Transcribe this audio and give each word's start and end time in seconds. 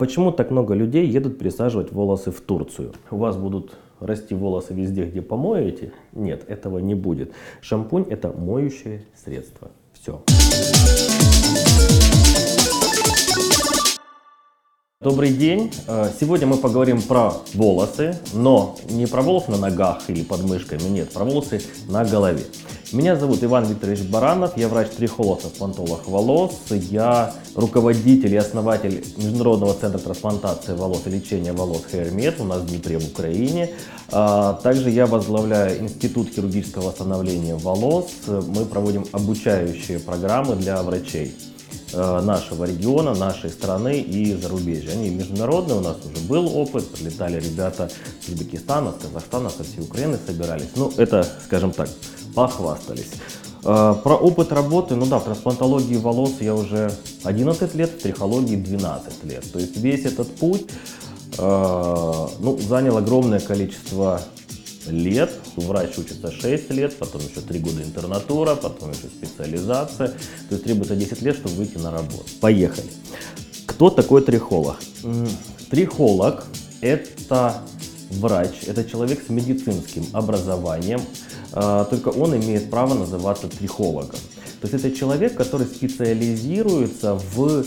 Почему 0.00 0.32
так 0.32 0.50
много 0.50 0.72
людей 0.72 1.06
едут 1.06 1.38
пересаживать 1.38 1.92
волосы 1.92 2.30
в 2.30 2.40
Турцию? 2.40 2.94
У 3.10 3.18
вас 3.18 3.36
будут 3.36 3.76
расти 4.00 4.34
волосы 4.34 4.72
везде, 4.72 5.04
где 5.04 5.20
помоете? 5.20 5.92
Нет, 6.14 6.42
этого 6.48 6.78
не 6.78 6.94
будет. 6.94 7.32
Шампунь 7.60 8.06
это 8.08 8.32
моющее 8.32 9.04
средство. 9.14 9.70
Все. 9.92 10.22
Добрый 15.02 15.32
день. 15.32 15.72
Э, 15.86 16.10
сегодня 16.20 16.46
мы 16.46 16.58
поговорим 16.58 17.00
про 17.00 17.32
волосы, 17.54 18.18
но 18.34 18.76
не 18.90 19.06
про 19.06 19.22
волосы 19.22 19.50
на 19.50 19.56
ногах 19.56 20.02
или 20.10 20.22
под 20.22 20.42
мышками, 20.42 20.82
нет, 20.90 21.10
про 21.10 21.24
волосы 21.24 21.62
на 21.88 22.04
голове. 22.04 22.44
Меня 22.92 23.16
зовут 23.16 23.42
Иван 23.42 23.64
Викторович 23.64 24.02
Баранов, 24.02 24.58
я 24.58 24.68
врач-трихолог, 24.68 25.40
трансплантолог 25.40 26.06
волос, 26.06 26.52
я 26.68 27.32
руководитель 27.54 28.34
и 28.34 28.36
основатель 28.36 29.02
Международного 29.16 29.72
центра 29.72 29.98
трансплантации 29.98 30.74
волос 30.74 31.04
и 31.06 31.10
лечения 31.10 31.54
волос 31.54 31.84
HairMed 31.90 32.34
у 32.42 32.44
нас 32.44 32.60
в 32.60 32.66
Днепре 32.66 32.98
в 32.98 33.06
Украине. 33.06 33.70
А, 34.12 34.52
также 34.62 34.90
я 34.90 35.06
возглавляю 35.06 35.80
Институт 35.80 36.28
хирургического 36.28 36.88
восстановления 36.88 37.56
волос. 37.56 38.10
Мы 38.26 38.66
проводим 38.66 39.06
обучающие 39.12 39.98
программы 39.98 40.56
для 40.56 40.82
врачей 40.82 41.28
э, 41.28 41.49
нашего 41.92 42.64
региона, 42.64 43.14
нашей 43.14 43.50
страны 43.50 44.00
и 44.00 44.34
зарубежья. 44.34 44.92
Они 44.92 45.10
международные, 45.10 45.78
у 45.78 45.80
нас 45.80 45.96
уже 46.04 46.24
был 46.26 46.56
опыт, 46.56 46.88
прилетали 46.90 47.40
ребята 47.40 47.90
с 48.24 48.28
Узбекистана, 48.28 48.92
с 48.92 49.02
Казахстана, 49.02 49.50
со 49.50 49.64
всей 49.64 49.82
Украины 49.82 50.18
собирались. 50.24 50.68
Ну, 50.76 50.92
это, 50.96 51.26
скажем 51.46 51.72
так, 51.72 51.88
похвастались. 52.34 53.10
Э, 53.64 53.94
про 54.02 54.16
опыт 54.16 54.52
работы, 54.52 54.94
ну 54.96 55.06
да, 55.06 55.18
в 55.18 55.24
трансплантологии 55.24 55.96
волос 55.96 56.36
я 56.40 56.54
уже 56.54 56.92
11 57.24 57.74
лет, 57.74 57.90
в 57.90 58.02
трихологии 58.02 58.56
12 58.56 59.24
лет. 59.24 59.52
То 59.52 59.58
есть 59.58 59.76
весь 59.76 60.04
этот 60.04 60.34
путь 60.36 60.66
э, 61.38 62.26
ну, 62.40 62.58
занял 62.58 62.96
огромное 62.96 63.40
количество 63.40 64.22
лет. 64.86 65.30
Врач 65.56 65.98
учится 65.98 66.30
6 66.30 66.70
лет, 66.70 66.96
потом 66.96 67.20
еще 67.22 67.40
3 67.40 67.58
года 67.60 67.82
интернатура, 67.82 68.54
потом 68.54 68.90
еще 68.90 69.08
специализация. 69.08 70.08
То 70.08 70.16
есть 70.50 70.64
требуется 70.64 70.96
10 70.96 71.22
лет, 71.22 71.36
чтобы 71.36 71.54
выйти 71.56 71.78
на 71.78 71.90
работу. 71.90 72.24
Поехали. 72.40 72.90
Кто 73.66 73.90
такой 73.90 74.22
трихолог? 74.22 74.76
Трихолог– 75.70 76.44
это 76.80 77.62
врач, 78.10 78.50
это 78.66 78.84
человек 78.84 79.22
с 79.24 79.30
медицинским 79.30 80.04
образованием, 80.12 81.00
а, 81.52 81.84
только 81.84 82.08
он 82.08 82.36
имеет 82.36 82.70
право 82.70 82.94
называться 82.94 83.48
трихологом. 83.48 84.18
То 84.60 84.68
есть 84.68 84.74
это 84.74 84.94
человек, 84.94 85.36
который 85.36 85.66
специализируется 85.66 87.14
в 87.14 87.64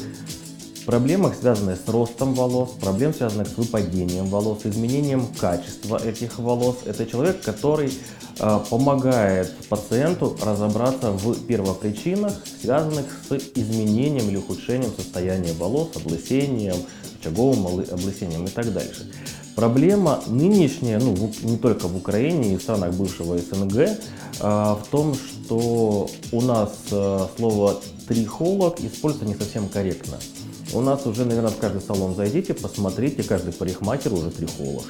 проблемах, 0.85 1.35
связанных 1.39 1.79
с 1.85 1.89
ростом 1.89 2.33
волос, 2.33 2.71
проблем, 2.79 3.13
связанных 3.13 3.47
с 3.47 3.57
выпадением 3.57 4.27
волос, 4.27 4.59
изменением 4.65 5.27
качества 5.39 6.01
этих 6.03 6.39
волос. 6.39 6.77
Это 6.85 7.05
человек, 7.05 7.41
который 7.41 7.91
э, 8.39 8.59
помогает 8.69 9.53
пациенту 9.69 10.37
разобраться 10.41 11.11
в 11.11 11.45
первопричинах, 11.45 12.33
связанных 12.61 13.05
с 13.29 13.33
изменением 13.55 14.29
или 14.29 14.37
ухудшением 14.37 14.91
состояния 14.95 15.53
волос, 15.53 15.89
облысением, 15.95 16.77
очаговым 17.19 17.67
облысением 17.67 18.45
и 18.45 18.49
так 18.49 18.71
дальше. 18.73 19.11
Проблема 19.55 20.23
нынешняя, 20.27 20.99
ну 20.99 21.15
не 21.43 21.57
только 21.57 21.87
в 21.87 21.95
Украине 21.95 22.53
и 22.53 22.57
в 22.57 22.61
странах 22.61 22.95
бывшего 22.95 23.37
СНГ, 23.37 23.99
а, 24.39 24.75
в 24.75 24.87
том, 24.87 25.13
что 25.13 26.09
у 26.31 26.41
нас 26.41 26.71
а, 26.91 27.29
слово 27.37 27.79
трихолог 28.07 28.79
используется 28.79 29.25
не 29.25 29.35
совсем 29.35 29.69
корректно. 29.69 30.17
У 30.73 30.81
нас 30.81 31.05
уже, 31.05 31.25
наверное, 31.25 31.51
в 31.51 31.57
каждый 31.57 31.81
салон 31.81 32.15
зайдите, 32.15 32.53
посмотрите, 32.53 33.23
каждый 33.23 33.53
парикмахер 33.53 34.13
уже 34.13 34.31
трихолог. 34.31 34.85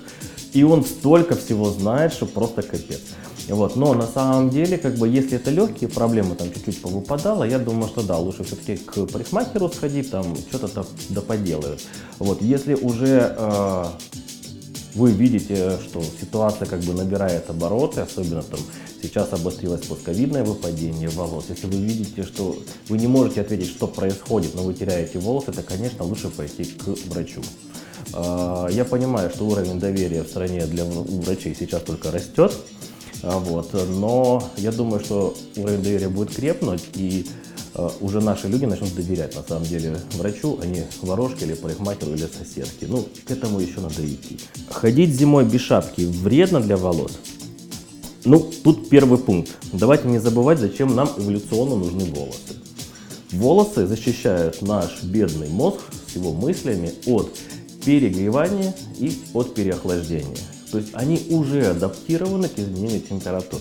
И 0.53 0.63
он 0.63 0.85
столько 0.85 1.35
всего 1.35 1.69
знает, 1.71 2.13
что 2.13 2.25
просто 2.25 2.61
капец. 2.61 3.01
Вот. 3.49 3.75
Но 3.75 3.93
на 3.93 4.07
самом 4.07 4.49
деле, 4.49 4.77
как 4.77 4.95
бы, 4.95 5.09
если 5.09 5.35
это 5.35 5.51
легкие 5.51 5.89
проблемы, 5.89 6.35
там 6.35 6.53
чуть-чуть 6.53 6.81
повыпадало, 6.81 7.43
я 7.43 7.59
думаю, 7.59 7.89
что 7.89 8.01
да, 8.01 8.17
лучше 8.17 8.43
все-таки 8.43 8.77
к 8.77 9.05
парикмахеру 9.07 9.69
сходить, 9.69 10.09
там 10.09 10.35
что-то 10.49 10.85
да 11.09 11.21
поделают. 11.21 11.81
Вот. 12.19 12.41
Если 12.41 12.75
уже 12.75 13.35
э, 13.37 13.85
вы 14.95 15.11
видите, 15.11 15.77
что 15.83 16.03
ситуация 16.21 16.67
как 16.67 16.81
бы 16.81 16.93
набирает 16.93 17.49
обороты, 17.49 18.01
особенно 18.01 18.43
там 18.43 18.59
сейчас 19.01 19.33
обострилось 19.33 19.85
постковидное 19.85 20.43
выпадение 20.43 21.09
волос. 21.09 21.45
Если 21.49 21.67
вы 21.67 21.77
видите, 21.77 22.23
что 22.23 22.55
вы 22.89 22.97
не 22.97 23.07
можете 23.07 23.41
ответить, 23.41 23.69
что 23.69 23.87
происходит, 23.87 24.55
но 24.55 24.63
вы 24.63 24.73
теряете 24.73 25.19
волосы, 25.19 25.51
то, 25.51 25.63
конечно, 25.63 26.05
лучше 26.05 26.29
пойти 26.29 26.65
к 26.65 26.87
врачу. 27.09 27.41
А, 28.13 28.67
я 28.69 28.85
понимаю, 28.85 29.29
что 29.29 29.45
уровень 29.45 29.79
доверия 29.79 30.23
в 30.23 30.27
стране 30.27 30.65
для 30.65 30.85
врачей 30.85 31.55
сейчас 31.57 31.81
только 31.81 32.11
растет, 32.11 32.53
а, 33.23 33.39
вот, 33.39 33.73
но 33.73 34.43
я 34.57 34.71
думаю, 34.71 35.03
что 35.03 35.35
уровень 35.55 35.81
доверия 35.81 36.09
будет 36.09 36.35
крепнуть, 36.35 36.83
и 36.95 37.25
уже 37.99 38.21
наши 38.21 38.47
люди 38.47 38.65
начнут 38.65 38.93
доверять 38.93 39.35
на 39.35 39.43
самом 39.43 39.63
деле 39.63 39.97
врачу, 40.13 40.59
а 40.61 40.65
не 40.65 40.85
ворожке 41.01 41.45
или 41.45 41.53
парикмахеру 41.53 42.13
или 42.13 42.27
соседке. 42.27 42.85
Ну, 42.87 43.05
к 43.25 43.31
этому 43.31 43.59
еще 43.59 43.79
надо 43.79 44.05
идти. 44.05 44.39
Ходить 44.69 45.15
зимой 45.15 45.45
без 45.45 45.61
шапки 45.61 46.01
вредно 46.01 46.59
для 46.59 46.77
волос? 46.77 47.11
Ну, 48.25 48.51
тут 48.63 48.89
первый 48.89 49.17
пункт. 49.17 49.51
Давайте 49.73 50.07
не 50.07 50.19
забывать, 50.19 50.59
зачем 50.59 50.95
нам 50.95 51.09
эволюционно 51.17 51.75
нужны 51.75 52.05
волосы. 52.05 52.55
Волосы 53.31 53.87
защищают 53.87 54.61
наш 54.61 55.01
бедный 55.01 55.49
мозг 55.49 55.79
с 56.07 56.15
его 56.15 56.31
мыслями 56.31 56.93
от 57.07 57.35
перегревания 57.83 58.75
и 58.99 59.19
от 59.33 59.55
переохлаждения. 59.55 60.37
То 60.71 60.77
есть 60.77 60.89
они 60.93 61.25
уже 61.29 61.67
адаптированы 61.67 62.47
к 62.47 62.57
изменению 62.57 63.01
температур. 63.01 63.59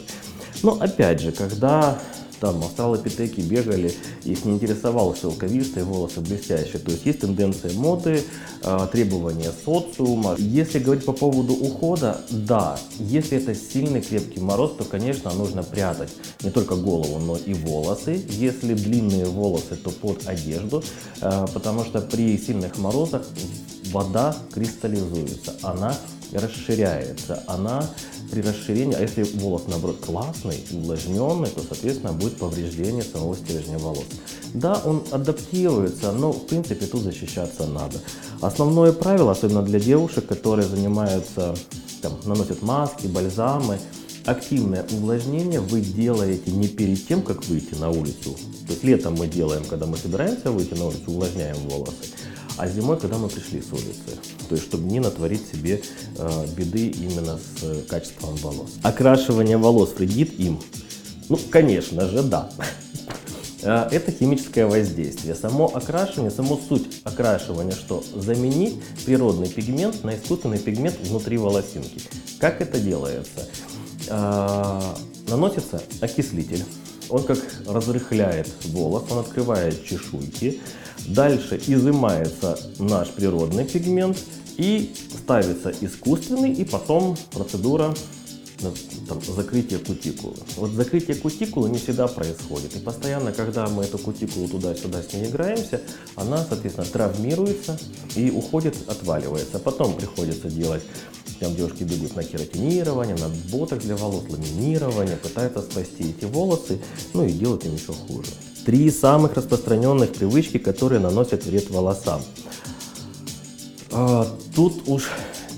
Но 0.63 0.79
опять 0.81 1.21
же, 1.21 1.33
когда 1.33 1.99
там 2.43 2.59
австралопитеки 2.65 3.41
бегали, 3.41 3.95
их 4.25 4.45
не 4.45 4.55
интересовало 4.55 5.15
шелковистые 5.15 5.85
волосы, 5.85 6.21
блестящие. 6.21 6.81
То 6.81 6.91
есть 6.91 7.07
есть 7.07 7.21
тенденция 7.21 7.73
моды, 7.75 8.25
а, 8.65 8.89
требования 8.89 9.53
социума. 9.65 10.35
Если 10.39 10.81
говорить 10.81 11.05
по 11.05 11.13
поводу 11.13 11.53
ухода, 11.53 12.21
да, 12.31 12.77
если 12.99 13.39
это 13.39 13.55
сильный 13.55 14.03
крепкий 14.03 14.41
мороз, 14.41 14.73
то, 14.77 14.83
конечно, 14.83 15.33
нужно 15.33 15.63
прятать 15.63 16.11
не 16.43 16.51
только 16.51 16.75
голову, 16.75 17.21
но 17.21 17.37
и 17.37 17.55
волосы. 17.55 18.21
Если 18.29 18.75
длинные 18.75 19.27
волосы, 19.27 19.77
то 19.77 19.91
под 19.91 20.27
одежду, 20.27 20.83
а, 21.21 21.47
потому 21.47 21.85
что 21.85 22.01
при 22.01 22.37
сильных 22.37 22.77
морозах 22.77 23.23
вода 23.93 24.37
кристаллизуется, 24.53 25.55
она 25.63 25.97
расширяется, 26.33 27.45
она 27.47 27.89
при 28.33 28.41
расширении, 28.41 28.97
а 28.97 29.03
если 29.03 29.25
волос, 29.35 29.65
наоборот, 29.69 29.99
классный, 30.01 30.65
увлажненный, 30.73 31.51
то, 31.51 31.61
соответственно, 31.69 32.15
будет 32.15 32.39
повреждение 32.39 33.03
самого 33.05 33.37
стержня 33.37 33.79
волос. 33.79 34.07
Да, 34.55 34.81
он 34.87 35.03
адаптируется, 35.11 36.13
но, 36.13 36.33
в 36.33 36.47
принципе, 36.47 36.87
тут 36.87 37.03
защищаться 37.03 37.67
надо. 37.67 38.01
Основное 38.41 38.93
правило, 38.93 39.33
особенно 39.33 39.63
для 39.63 39.79
девушек, 39.79 40.27
которые 40.27 40.67
занимаются, 40.67 41.55
там, 42.01 42.19
наносят 42.25 42.63
маски, 42.63 43.07
бальзамы, 43.07 43.79
активное 44.25 44.87
увлажнение 44.91 45.61
вы 45.61 45.83
делаете 45.83 46.53
не 46.53 46.69
перед 46.69 47.07
тем, 47.07 47.21
как 47.21 47.45
выйти 47.45 47.75
на 47.75 47.91
улицу. 47.91 48.35
То 48.67 48.73
есть 48.73 48.83
летом 48.83 49.15
мы 49.15 49.27
делаем, 49.27 49.65
когда 49.69 49.85
мы 49.85 49.99
собираемся 49.99 50.51
выйти 50.51 50.73
на 50.73 50.87
улицу, 50.87 51.03
увлажняем 51.09 51.57
волосы 51.69 52.07
а 52.57 52.69
зимой, 52.69 52.99
когда 52.99 53.19
мы 53.19 53.29
пришли 53.29 53.63
с 53.63 53.73
улицы. 53.73 54.19
То 54.49 54.55
есть, 54.55 54.67
чтобы 54.67 54.85
не 54.91 55.01
натворить 55.01 55.43
себе 55.51 55.83
э, 56.19 56.47
беды 56.57 56.89
именно 56.89 57.39
с 57.39 57.63
э, 57.63 57.83
качеством 57.89 58.37
волос. 58.37 58.71
Окрашивание 58.83 59.57
волос 59.57 59.95
вредит 59.97 60.39
им? 60.39 60.61
Ну, 61.29 61.39
конечно 61.51 62.09
же, 62.09 62.23
да. 62.23 62.51
Э, 63.63 63.89
это 63.91 64.13
химическое 64.13 64.67
воздействие. 64.67 65.35
Само 65.35 65.75
окрашивание, 65.75 66.31
само 66.31 66.59
суть 66.69 67.01
окрашивания, 67.05 67.73
что 67.73 68.05
заменить 68.15 68.83
природный 69.07 69.49
пигмент 69.49 70.05
на 70.05 70.17
искусственный 70.17 70.59
пигмент 70.59 70.97
внутри 71.01 71.39
волосинки. 71.39 72.01
Как 72.39 72.61
это 72.61 72.81
делается? 72.81 73.49
Э, 74.09 74.81
наносится 75.29 75.83
окислитель. 76.01 76.65
Он 77.09 77.23
как 77.25 77.39
разрыхляет 77.67 78.49
волос, 78.65 79.05
он 79.11 79.19
открывает 79.19 79.85
чешуйки, 79.85 80.61
Дальше 81.07 81.61
изымается 81.67 82.59
наш 82.79 83.09
природный 83.11 83.65
пигмент 83.65 84.19
и 84.57 84.95
ставится 85.17 85.73
искусственный, 85.81 86.53
и 86.53 86.65
потом 86.65 87.17
процедура 87.33 87.95
там, 89.09 89.21
закрытия 89.23 89.79
кутикулы. 89.79 90.37
Вот 90.57 90.71
закрытие 90.71 91.17
кутикулы 91.17 91.69
не 91.71 91.79
всегда 91.79 92.07
происходит. 92.07 92.77
И 92.77 92.79
постоянно, 92.79 93.33
когда 93.33 93.67
мы 93.67 93.85
эту 93.85 93.99
кутикулу 93.99 94.49
туда-сюда 94.49 95.03
с 95.03 95.13
ней 95.13 95.27
играемся, 95.27 95.81
она, 96.15 96.45
соответственно, 96.45 96.87
травмируется 96.87 97.79
и 98.15 98.31
уходит, 98.31 98.77
отваливается. 98.87 99.59
Потом 99.59 99.97
приходится 99.97 100.49
делать, 100.49 100.83
там 101.41 101.57
девушки 101.57 101.83
бегут 101.83 102.15
на 102.15 102.23
кератинирование, 102.23 103.17
на 103.17 103.29
боток 103.51 103.81
для 103.81 103.97
волос, 103.97 104.25
ламинирование, 104.29 105.17
пытаются 105.17 105.63
спасти 105.63 106.11
эти 106.11 106.25
волосы, 106.25 106.81
ну 107.15 107.25
и 107.27 107.33
делают 107.33 107.65
им 107.65 107.75
еще 107.75 107.93
хуже. 107.93 108.31
Три 108.65 108.91
самых 108.91 109.35
распространенных 109.35 110.13
привычки, 110.13 110.59
которые 110.59 111.01
наносят 111.01 111.45
вред 111.45 111.71
волосам. 111.71 112.23
А, 113.91 114.27
Тут 114.55 114.87
уж 114.87 115.09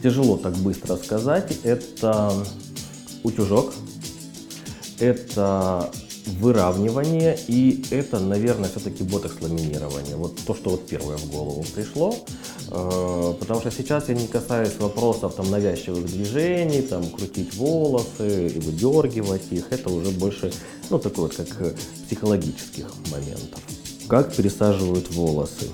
тяжело 0.03 0.37
так 0.37 0.55
быстро 0.55 0.97
сказать. 0.97 1.59
Это 1.65 2.33
утюжок, 3.23 3.73
это 5.01 5.91
выравнивание 6.27 7.39
и 7.49 7.85
это, 7.91 8.19
наверное, 8.19 8.69
все-таки 8.69 9.03
ботекс 9.05 9.41
ламинирование. 9.41 10.17
Вот 10.17 10.39
то, 10.47 10.55
что 10.55 10.71
вот 10.71 10.87
первое 10.87 11.17
в 11.17 11.31
голову 11.31 11.65
пришло. 11.75 12.17
Э, 12.71 13.35
Потому 13.39 13.61
что 13.61 13.71
сейчас 13.71 14.09
я 14.09 14.15
не 14.15 14.27
касаюсь 14.27 14.77
вопросов 14.79 15.35
там 15.35 15.51
навязчивых 15.51 16.07
движений, 16.07 16.83
там 16.83 17.05
крутить 17.11 17.55
волосы 17.55 18.49
и 18.49 18.59
выдергивать 18.59 19.53
их. 19.53 19.67
Это 19.71 19.91
уже 19.91 20.11
больше, 20.11 20.53
ну, 20.91 20.99
такой 20.99 21.25
вот 21.25 21.35
как 21.35 21.49
э, 21.61 21.75
психологических 22.07 22.87
моментов. 23.11 23.61
Как 24.09 24.35
пересаживают 24.35 25.11
волосы? 25.15 25.67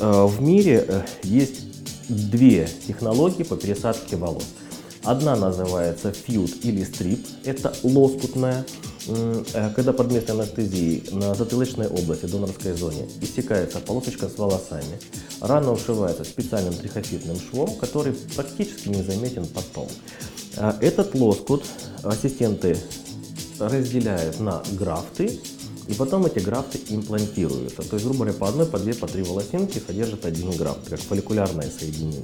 Э, 0.00 0.26
В 0.26 0.40
мире 0.40 1.04
есть 1.24 1.62
две 2.08 2.68
технологии 2.86 3.42
по 3.42 3.56
пересадке 3.56 4.16
волос. 4.16 4.44
Одна 5.04 5.36
называется 5.36 6.12
фьют 6.12 6.64
или 6.64 6.84
стрип, 6.84 7.24
это 7.44 7.74
лоскутная, 7.82 8.66
когда 9.74 9.92
под 9.92 10.12
местной 10.12 10.34
анестезией 10.34 11.02
на 11.12 11.34
затылочной 11.34 11.88
области, 11.88 12.26
донорской 12.26 12.74
зоне, 12.74 13.08
иссякается 13.20 13.80
полосочка 13.80 14.28
с 14.28 14.36
волосами. 14.36 15.00
Рана 15.40 15.72
ушивается 15.72 16.24
специальным 16.24 16.74
трихофитным 16.74 17.38
швом, 17.38 17.74
который 17.76 18.12
практически 18.36 18.88
незаметен 18.88 19.46
потом. 19.46 19.88
А 20.56 20.76
Этот 20.80 21.14
лоскут 21.14 21.64
ассистенты 22.02 22.76
разделяют 23.58 24.40
на 24.40 24.62
графты, 24.72 25.40
и 25.86 25.94
потом 25.94 26.26
эти 26.26 26.40
графты 26.40 26.78
имплантируются. 26.88 27.82
То 27.82 27.94
есть, 27.94 28.04
грубо 28.04 28.24
говоря, 28.24 28.34
по 28.34 28.48
одной, 28.48 28.66
по 28.66 28.78
две, 28.78 28.92
по 28.94 29.06
три 29.06 29.22
волосинки 29.22 29.80
содержат 29.84 30.26
один 30.26 30.50
графт, 30.50 30.88
как 30.88 31.00
фолликулярное 31.00 31.70
соединение. 31.70 32.22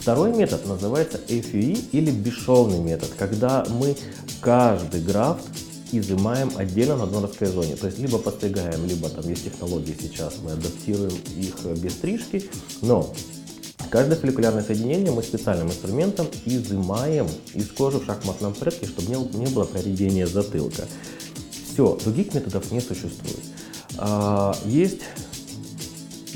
Второй 0.00 0.36
метод 0.36 0.66
называется 0.66 1.18
FUE 1.28 1.88
или 1.92 2.10
бесшовный 2.10 2.78
метод, 2.78 3.10
когда 3.18 3.64
мы 3.70 3.96
каждый 4.42 5.00
графт 5.00 5.42
изымаем 5.98 6.52
отдельно 6.56 6.96
на 6.96 7.06
донорской 7.06 7.48
зоне. 7.48 7.76
То 7.76 7.86
есть 7.86 7.98
либо 7.98 8.18
подстригаем, 8.18 8.86
либо 8.86 9.08
там 9.08 9.28
есть 9.28 9.44
технологии 9.44 9.96
сейчас, 10.00 10.34
мы 10.42 10.52
адаптируем 10.52 11.14
их 11.36 11.56
э, 11.64 11.74
без 11.76 11.92
стрижки, 11.92 12.50
но 12.82 13.12
Каждое 13.90 14.16
фолликулярное 14.16 14.62
соединение 14.62 15.12
мы 15.12 15.22
специальным 15.22 15.68
инструментом 15.68 16.26
изымаем 16.46 17.28
из 17.52 17.68
кожи 17.70 18.00
в 18.00 18.06
шахматном 18.06 18.54
порядке, 18.54 18.86
чтобы 18.86 19.08
не, 19.08 19.38
не 19.38 19.46
было 19.46 19.64
проредения 19.64 20.26
затылка. 20.26 20.84
Все, 21.72 21.96
других 22.02 22.34
методов 22.34 22.72
не 22.72 22.80
существует. 22.80 23.44
А, 23.96 24.56
есть 24.64 25.02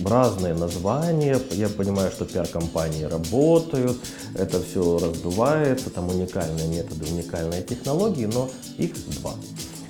разные 0.04 0.54
названия, 0.54 1.38
я 1.52 1.68
понимаю, 1.68 2.10
что 2.10 2.24
пиар-компании 2.24 3.04
работают, 3.04 3.98
это 4.34 4.62
все 4.62 4.98
раздувается, 4.98 5.90
там 5.90 6.08
уникальные 6.08 6.68
методы, 6.68 7.06
уникальные 7.10 7.62
технологии, 7.62 8.26
но 8.26 8.50
их 8.76 8.92
два. 9.20 9.34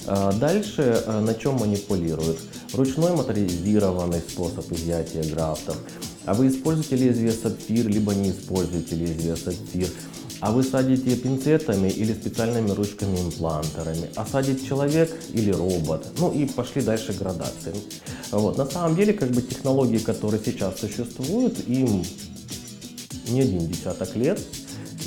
А, 0.06 0.32
Дальше 0.32 1.02
а, 1.06 1.20
на 1.20 1.34
чем 1.34 1.56
манипулируют? 1.56 2.38
Ручной 2.72 3.12
моторизированный 3.12 4.20
способ 4.20 4.70
изъятия 4.72 5.22
графтов. 5.22 5.76
А 6.24 6.34
вы 6.34 6.48
используете 6.48 6.96
лезвие 6.96 7.32
сапфир, 7.32 7.88
либо 7.88 8.14
не 8.14 8.30
используете 8.30 8.96
лезвие 8.96 9.36
сапфир. 9.36 9.88
А 10.40 10.52
вы 10.52 10.62
садите 10.62 11.16
пинцетами 11.16 11.88
или 11.88 12.12
специальными 12.12 12.70
ручками-имплантерами. 12.70 14.10
А 14.14 14.24
садит 14.24 14.66
человек 14.66 15.12
или 15.32 15.50
робот. 15.50 16.06
Ну 16.18 16.32
и 16.32 16.46
пошли 16.46 16.82
дальше 16.82 17.12
градации. 17.12 17.74
Вот. 18.30 18.56
На 18.56 18.66
самом 18.66 18.94
деле, 18.94 19.12
как 19.12 19.30
бы 19.30 19.42
технологии, 19.42 19.98
которые 19.98 20.40
сейчас 20.44 20.78
существуют, 20.78 21.58
им 21.66 22.04
не 23.28 23.40
один 23.40 23.66
десяток 23.66 24.14
лет. 24.14 24.40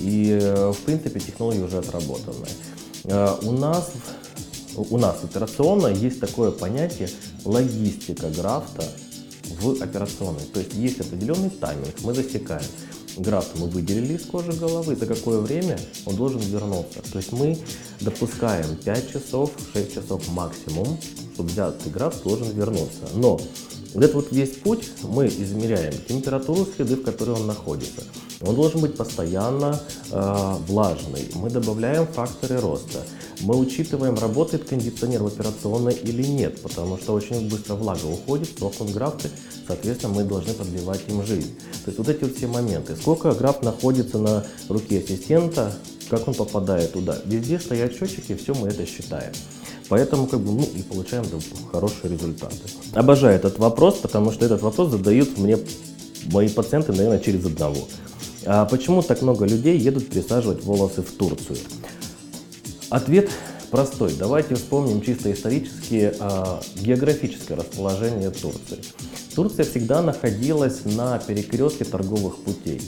И, 0.02 0.38
э, 0.42 0.72
в 0.72 0.78
принципе, 0.80 1.20
технологии 1.20 1.62
уже 1.62 1.78
отработаны. 1.78 2.48
Э, 3.06 3.36
У 3.44 3.52
нас, 3.52 3.92
у 4.76 4.98
нас 4.98 5.18
операционно 5.24 5.88
есть 5.88 6.20
такое 6.20 6.52
понятие 6.52 7.10
логистика 7.46 8.30
графта 8.30 8.84
в 9.62 9.82
операционной. 9.82 10.44
То 10.54 10.60
есть 10.60 10.74
есть 10.74 11.00
определенный 11.00 11.50
тайминг, 11.50 12.02
мы 12.04 12.14
засекаем. 12.14 12.66
Графт 13.18 13.52
мы 13.56 13.68
выделили 13.68 14.14
из 14.14 14.26
кожи 14.26 14.54
головы, 14.54 14.96
за 14.96 15.06
какое 15.06 15.40
время 15.40 15.78
он 16.06 16.16
должен 16.16 16.40
вернуться. 16.42 17.02
То 17.12 17.18
есть 17.18 17.32
мы 17.32 17.58
допускаем 18.00 18.76
5 18.78 19.12
часов, 19.12 19.52
6 19.74 19.94
часов 19.94 20.28
максимум, 20.30 20.98
чтобы 21.34 21.50
взятый 21.50 21.92
графт 21.92 22.24
должен 22.24 22.50
вернуться. 22.52 23.10
Но 23.16 23.40
вот 23.94 24.04
этот 24.04 24.16
вот 24.16 24.32
весь 24.32 24.52
путь 24.58 24.90
мы 25.04 25.28
измеряем 25.28 25.94
температуру 26.08 26.66
среды, 26.66 26.96
в 26.96 27.04
которой 27.04 27.36
он 27.36 27.48
находится. 27.48 28.04
Он 28.46 28.56
должен 28.56 28.82
быть 28.82 28.96
постоянно 28.96 29.80
э, 30.12 30.56
влажный. 30.68 31.30
Мы 31.36 31.50
добавляем 31.50 32.08
факторы 32.08 32.60
роста. 32.60 33.00
Мы 33.42 33.58
учитываем, 33.58 34.16
работает 34.18 34.66
кондиционер 34.66 35.24
в 35.24 35.28
операционной 35.28 35.94
или 35.94 36.24
нет, 36.24 36.62
потому 36.62 36.98
что 36.98 37.14
очень 37.14 37.50
быстро 37.50 37.76
влага 37.76 38.06
уходит, 38.06 38.50
сохнут 38.60 38.92
графты, 38.92 39.30
соответственно, 39.68 40.14
мы 40.14 40.24
должны 40.24 40.54
подливать 40.54 41.02
им 41.08 41.24
жизнь. 41.26 41.56
То 41.86 41.92
есть 41.92 41.98
вот 41.98 42.10
эти 42.10 42.24
вот 42.24 42.36
все 42.36 42.48
моменты. 42.48 42.96
Сколько 42.96 43.34
графт 43.34 43.64
находится 43.64 44.18
на 44.20 44.46
руке 44.70 45.00
ассистента, 45.00 45.74
как 46.10 46.28
он 46.28 46.34
попадает 46.34 46.94
туда. 46.94 47.18
Везде 47.26 47.60
стоят 47.60 47.94
счетчики, 47.96 48.36
все 48.36 48.54
мы 48.54 48.68
это 48.68 48.86
считаем. 48.86 49.34
Поэтому 49.90 50.28
как 50.28 50.40
бы, 50.40 50.52
ну, 50.52 50.64
и 50.64 50.84
получаем 50.84 51.26
да, 51.30 51.38
хорошие 51.72 52.12
результаты. 52.14 52.56
Обожаю 52.94 53.36
этот 53.36 53.60
вопрос, 53.60 53.98
потому 53.98 54.32
что 54.32 54.46
этот 54.46 54.62
вопрос 54.62 54.90
задают 54.90 55.38
мне 55.38 55.58
мои 56.32 56.48
пациенты, 56.48 56.94
наверное, 56.94 57.20
через 57.20 57.46
одного. 57.46 57.88
А 58.46 58.66
почему 58.66 59.02
так 59.02 59.22
много 59.22 59.46
людей 59.46 59.78
едут 59.78 60.10
пересаживать 60.10 60.64
волосы 60.64 61.02
в 61.02 61.12
Турцию? 61.12 61.58
Ответ 62.90 63.30
простой. 63.70 64.14
Давайте 64.18 64.56
вспомним 64.56 65.02
чисто 65.02 65.32
исторически 65.32 66.14
а, 66.20 66.62
географическое 66.76 67.58
расположение 67.58 68.30
Турции. 68.32 68.80
Турция 69.36 69.66
всегда 69.66 70.02
находилась 70.02 70.84
на 70.84 71.18
перекрестке 71.20 71.86
торговых 71.86 72.38
путей. 72.38 72.82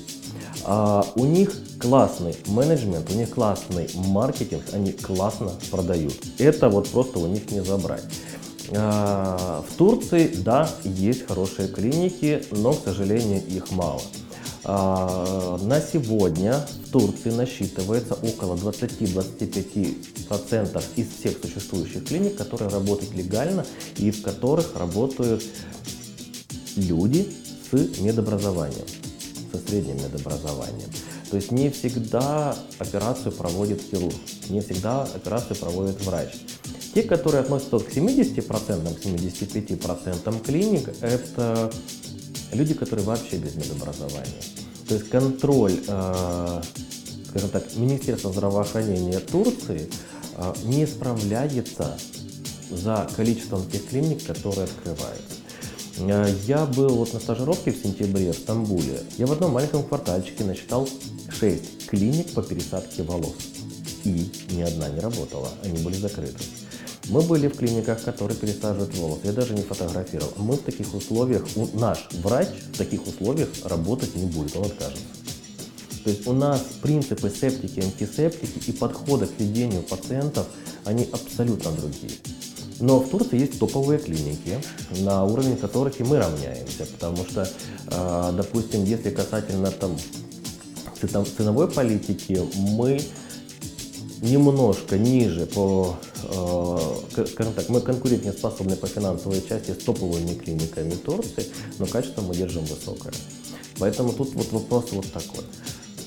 А, 0.66 1.06
у 1.16 1.26
них 1.26 1.52
классный 1.80 2.36
менеджмент, 2.48 3.10
у 3.12 3.16
них 3.16 3.30
классный 3.30 3.90
маркетинг, 3.96 4.64
они 4.74 4.92
классно 4.92 5.52
продают. 5.72 6.16
Это 6.38 6.70
вот 6.70 6.90
просто 6.90 7.20
у 7.20 7.28
них 7.28 7.50
не 7.52 7.64
забрать. 7.64 8.04
А, 8.72 9.64
в 9.70 9.76
Турции, 9.76 10.34
да, 10.36 10.70
есть 10.84 11.28
хорошие 11.28 11.68
клиники, 11.68 12.44
но, 12.52 12.74
к 12.74 12.84
сожалению, 12.84 13.42
их 13.46 13.72
мало. 13.72 14.02
А, 14.65 15.57
На 15.62 15.81
сегодня 15.81 16.65
в 16.86 16.91
Турции 16.91 17.32
насчитывается 17.32 18.13
около 18.13 18.55
20-25% 18.55 20.84
из 20.96 21.08
всех 21.10 21.38
существующих 21.41 22.05
клиник, 22.05 22.38
которые 22.38 22.70
работают 22.70 23.13
легально 23.13 23.65
и 23.98 24.12
в 24.12 24.22
которых 24.22 24.77
работают 24.77 25.43
люди 26.77 27.27
с 27.72 28.00
медобразованием, 28.00 28.86
со 29.51 29.58
средним 29.60 29.98
медобразованием. 29.98 30.89
То 31.29 31.36
есть 31.38 31.51
не 31.51 31.70
всегда 31.70 32.55
операцию 32.77 33.32
проводит 33.32 33.82
хирург, 33.82 34.13
не 34.50 34.62
всегда 34.62 35.03
операцию 35.03 35.58
проводит 35.58 36.00
врач. 36.05 36.29
Те, 36.93 37.03
которые 37.03 37.41
относятся 37.41 37.79
к 37.79 37.89
70%, 37.89 38.43
к 38.43 38.50
75% 39.03 40.46
клиник, 40.46 40.89
это 41.01 41.72
люди, 42.53 42.74
которые 42.74 43.05
вообще 43.05 43.38
без 43.38 43.55
медобразования. 43.55 44.43
То 44.88 44.95
есть 44.95 45.10
контроль, 45.10 45.79
э, 45.88 46.62
скажем 47.29 47.50
так, 47.50 47.75
Министерства 47.75 48.31
здравоохранения 48.31 49.19
Турции 49.19 49.89
э, 50.36 50.53
не 50.65 50.86
справляется 50.86 51.98
за 52.69 53.10
количеством 53.15 53.69
тех 53.69 53.88
клиник, 53.88 54.25
которые 54.25 54.65
открываются. 54.65 55.36
Э, 56.00 56.33
Я 56.45 56.65
был 56.65 56.95
вот 56.95 57.13
на 57.13 57.19
стажировке 57.19 57.72
в 57.72 57.81
сентябре 57.81 58.31
в 58.31 58.38
Стамбуле. 58.38 59.01
Я 59.17 59.27
в 59.27 59.31
одном 59.31 59.51
маленьком 59.51 59.83
квартальчике 59.83 60.43
насчитал 60.43 60.88
6 61.29 61.88
клиник 61.88 62.33
по 62.33 62.41
пересадке 62.41 63.03
волос. 63.03 63.36
И 64.03 64.29
ни 64.51 64.62
одна 64.62 64.89
не 64.89 65.00
работала, 65.00 65.50
они 65.63 65.81
были 65.81 65.95
закрыты. 65.95 66.43
Мы 67.13 67.22
были 67.22 67.48
в 67.48 67.55
клиниках, 67.55 68.01
которые 68.01 68.36
пересаживают 68.36 68.96
волосы. 68.96 69.22
Я 69.25 69.34
даже 69.34 69.53
не 69.53 69.62
фотографировал. 69.62 70.34
Мы 70.38 70.55
в 70.55 70.63
таких 70.63 70.96
условиях, 70.96 71.46
наш 71.74 72.08
врач 72.12 72.48
в 72.74 72.77
таких 72.79 73.05
условиях 73.05 73.50
работать 73.65 74.15
не 74.15 74.25
будет, 74.25 74.55
он 74.55 74.65
откажется. 74.65 75.03
То 76.03 76.10
есть 76.10 76.25
у 76.25 76.34
нас 76.34 76.60
принципы 76.82 77.29
септики, 77.29 77.82
антисептики 77.82 78.67
и 78.67 78.72
подходы 78.72 79.27
к 79.27 79.39
ведению 79.39 79.84
пациентов, 79.84 80.48
они 80.86 81.08
абсолютно 81.12 81.72
другие. 81.74 82.13
Но 82.79 83.00
в 83.00 83.08
Турции 83.10 83.41
есть 83.41 83.60
топовые 83.60 84.00
клиники, 84.00 84.58
на 85.01 85.24
уровень 85.24 85.55
которых 85.55 86.00
и 86.00 86.03
мы 86.03 86.17
равняемся, 86.17 86.88
потому 86.88 87.17
что, 87.29 87.48
э, 87.91 88.34
допустим, 88.36 88.86
если 88.86 89.12
касательно 89.12 89.70
там 89.70 89.96
ценовой 91.38 91.70
политики, 91.70 92.41
мы 92.55 93.00
немножко 94.24 94.98
ниже 94.98 95.46
по, 95.46 95.98
к- 96.15 97.02
скажем 97.13 97.53
так, 97.53 97.70
мы 97.70 97.82
конкурентоспособны 97.82 98.75
по 98.75 98.88
финансовой 98.88 99.41
части 99.48 99.72
с 99.72 99.84
топовыми 99.84 100.34
клиниками 100.34 100.91
Турции, 100.91 101.46
но 101.79 101.86
качество 101.86 102.22
мы 102.22 102.36
держим 102.36 102.65
высокое. 102.65 103.13
Поэтому 103.79 104.13
тут 104.13 104.34
вот 104.34 104.51
вопрос 104.51 104.91
вот 104.91 105.12
такой. 105.12 105.43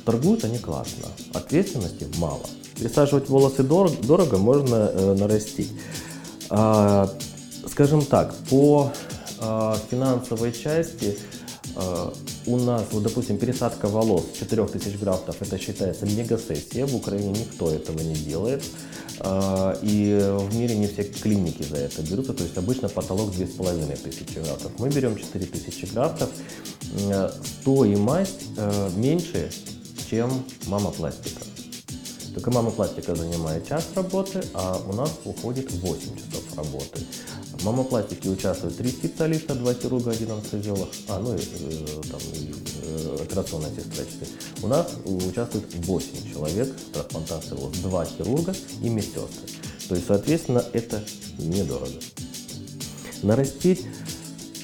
Торгуют 0.04 0.44
они 0.44 0.58
классно, 0.58 1.08
ответственности 1.32 2.06
мало. 2.18 2.44
Присаживать 2.76 3.28
волосы 3.28 3.62
дорого, 3.62 3.96
дорого 4.02 4.38
можно 4.38 4.90
э, 4.92 5.14
нарастить. 5.14 5.72
А, 6.50 7.10
скажем 7.66 8.04
так, 8.04 8.34
по 8.50 8.92
а, 9.38 9.76
финансовой 9.90 10.52
части 10.52 11.18
у 12.46 12.56
нас, 12.56 12.84
вот, 12.92 13.02
допустим, 13.02 13.38
пересадка 13.38 13.88
волос 13.88 14.24
4000 14.38 14.96
графтов, 14.96 15.36
это 15.40 15.58
считается 15.58 16.06
мегасессия, 16.06 16.86
в 16.86 16.94
Украине 16.94 17.30
никто 17.30 17.70
этого 17.70 18.00
не 18.00 18.14
делает. 18.14 18.62
А, 19.20 19.78
и 19.82 20.18
в 20.38 20.54
мире 20.54 20.76
не 20.76 20.86
все 20.86 21.04
клиники 21.04 21.62
за 21.62 21.76
это 21.76 22.02
берутся, 22.02 22.34
то 22.34 22.42
есть 22.44 22.56
обычно 22.56 22.88
потолок 22.88 23.32
2500 23.32 24.44
графтов. 24.44 24.72
Мы 24.78 24.88
берем 24.90 25.16
4000 25.16 25.86
графтов, 25.92 26.30
стоимость 27.62 28.46
э, 28.56 28.90
меньше, 28.96 29.50
чем 30.08 30.30
мама-пластика. 30.66 31.42
Только 32.34 32.50
мама-пластика 32.50 33.14
занимает 33.14 33.66
час 33.66 33.88
работы, 33.94 34.42
а 34.52 34.80
у 34.86 34.92
нас 34.92 35.10
уходит 35.24 35.72
8 35.72 36.16
часов 36.16 36.56
работы. 36.56 37.00
Мамопластике 37.66 38.28
участвуют 38.28 38.76
три 38.76 38.90
специалиста, 38.90 39.56
два 39.56 39.74
хирурга, 39.74 40.12
один 40.12 40.30
анестезиолог, 40.30 40.88
а, 41.08 41.18
ну 41.18 41.34
и, 41.34 41.40
э, 41.40 42.00
там, 42.08 42.20
и 42.32 42.54
э, 42.84 43.18
операционная 43.22 43.70
сестричка. 43.70 44.24
У 44.62 44.68
нас 44.68 44.92
участвует 45.04 45.64
8 45.84 46.32
человек 46.32 46.72
в 46.94 47.50
волос, 47.50 47.76
два 47.78 48.04
хирурга 48.04 48.54
и 48.80 48.88
медсестры. 48.88 49.48
То 49.88 49.96
есть, 49.96 50.06
соответственно, 50.06 50.64
это 50.72 51.02
недорого. 51.38 51.90
Нарастить 53.24 53.84